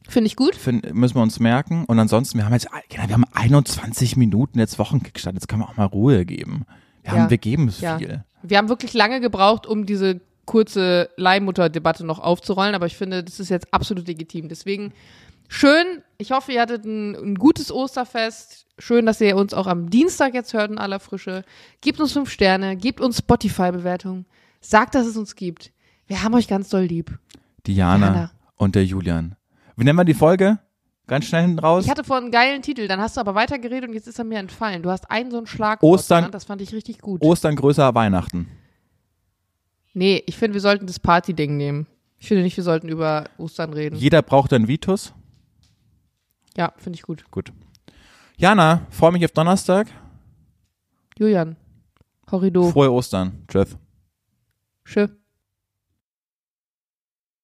Finde 0.09 0.27
ich 0.27 0.37
gut. 0.37 0.55
Find, 0.57 0.95
müssen 0.95 1.15
wir 1.17 1.23
uns 1.23 1.39
merken. 1.39 1.85
Und 1.85 1.99
ansonsten, 1.99 2.39
wir 2.39 2.47
haben 2.47 2.55
jetzt, 2.55 2.69
genau, 2.89 3.07
wir 3.09 3.15
haben 3.15 3.27
21 3.33 4.17
Minuten 4.17 4.59
jetzt 4.59 4.79
Wochenkickstart. 4.79 5.35
Jetzt 5.35 5.49
kann 5.49 5.59
man 5.61 5.69
auch 5.69 5.77
mal 5.77 5.85
Ruhe 5.85 6.25
geben. 6.25 6.65
Wir 7.03 7.13
Ja. 7.13 7.19
haben, 7.21 7.31
wir 7.31 7.39
geben 7.39 7.69
es 7.69 7.81
Ja. 7.81 7.99
viel. 7.99 8.25
Wir 8.43 8.57
haben 8.59 8.69
wirklich 8.69 8.95
lange 8.95 9.21
gebraucht, 9.21 9.67
um 9.67 9.85
diese 9.87 10.21
kurze 10.47 11.11
Leihmutter-Debatte 11.17 12.07
noch 12.07 12.19
aufzurollen, 12.21 12.75
aber 12.75 12.87
ich 12.87 12.97
finde, 12.97 13.23
das 13.23 13.39
ist 13.39 13.51
jetzt 13.51 13.73
absolut 13.75 14.07
legitim. 14.09 14.49
Deswegen 14.49 14.93
schön. 15.47 15.85
Ich 16.17 16.31
hoffe, 16.33 16.53
ihr 16.53 16.63
hattet 16.63 16.85
ein, 16.87 17.15
ein 17.15 17.35
gutes 17.35 17.71
Osterfest. 17.71 18.65
Schön, 18.79 19.05
dass 19.05 19.21
ihr 19.21 19.37
uns 19.37 19.53
auch 19.53 19.67
am 19.67 19.91
Dienstag 19.91 20.33
jetzt 20.33 20.55
hört 20.55 20.71
in 20.71 20.79
aller 20.79 21.01
Frische. 21.01 21.45
Gebt 21.83 22.01
uns 22.01 22.13
fünf 22.13 22.31
Sterne, 22.31 22.77
gebt 22.77 23.01
uns 23.03 23.19
Spotify-Bewertungen. 23.19 24.25
Sagt, 24.63 24.95
dass 24.95 25.07
es 25.07 25.17
uns 25.19 25.37
gibt. 25.37 25.71
Wir 26.07 26.23
haben 26.23 26.35
euch 26.35 26.49
ganz 26.49 26.71
doll 26.71 26.85
lieb. 26.85 27.19
Diana 27.67 28.07
Jana. 28.07 28.31
und 28.57 28.75
der 28.75 28.85
Julian. 28.87 29.35
Wie 29.79 29.85
nennen 29.85 29.97
wir 29.97 30.05
die 30.05 30.15
Folge? 30.15 30.59
Ganz 31.07 31.27
schnell 31.27 31.43
hinten 31.43 31.61
raus. 31.61 31.85
Ich 31.85 31.91
hatte 31.91 32.03
vorhin 32.03 32.25
einen 32.25 32.33
geilen 32.33 32.63
Titel, 32.63 32.89
dann 32.89 33.01
hast 33.01 33.17
du 33.17 33.21
aber 33.21 33.35
weitergeredet 33.37 33.89
und 33.89 33.95
jetzt 33.95 34.09
ist 34.09 34.19
er 34.19 34.25
mir 34.25 34.39
entfallen. 34.41 34.83
Du 34.83 34.91
hast 34.91 35.09
einen 35.11 35.31
so 35.31 35.39
einen 35.39 35.47
Schlagwort 35.47 36.01
Ostern- 36.01 36.19
genannt, 36.23 36.35
das 36.35 36.45
fand 36.45 36.61
ich 36.61 36.75
richtig 36.75 36.99
gut. 36.99 37.23
Ostern 37.23 37.55
größer 37.55 37.95
Weihnachten. 37.95 38.49
nee, 39.95 40.23
ich 40.27 40.37
finde, 40.37 40.55
wir 40.55 40.61
sollten 40.61 40.87
das 40.87 40.99
Party-Ding 40.99 41.57
nehmen. 41.57 41.87
Ich 42.19 42.27
finde 42.27 42.43
nicht, 42.43 42.57
wir 42.57 42.65
sollten 42.65 42.89
über 42.89 43.25
Ostern 43.39 43.73
reden. 43.73 43.95
Jeder 43.97 44.21
braucht 44.23 44.53
einen 44.53 44.67
Vitus. 44.67 45.15
Ja, 46.57 46.73
finde 46.77 46.97
ich 46.97 47.03
gut. 47.03 47.25
Gut. 47.31 47.53
Jana, 48.37 48.87
freue 48.91 49.13
mich 49.13 49.25
auf 49.25 49.31
Donnerstag. 49.31 49.87
Julian. 51.17 51.57
Horrido. 52.31 52.69
Frohe 52.71 52.93
Ostern. 52.93 53.45
Tschüss. 53.47 53.77
Tschö. 54.85 55.07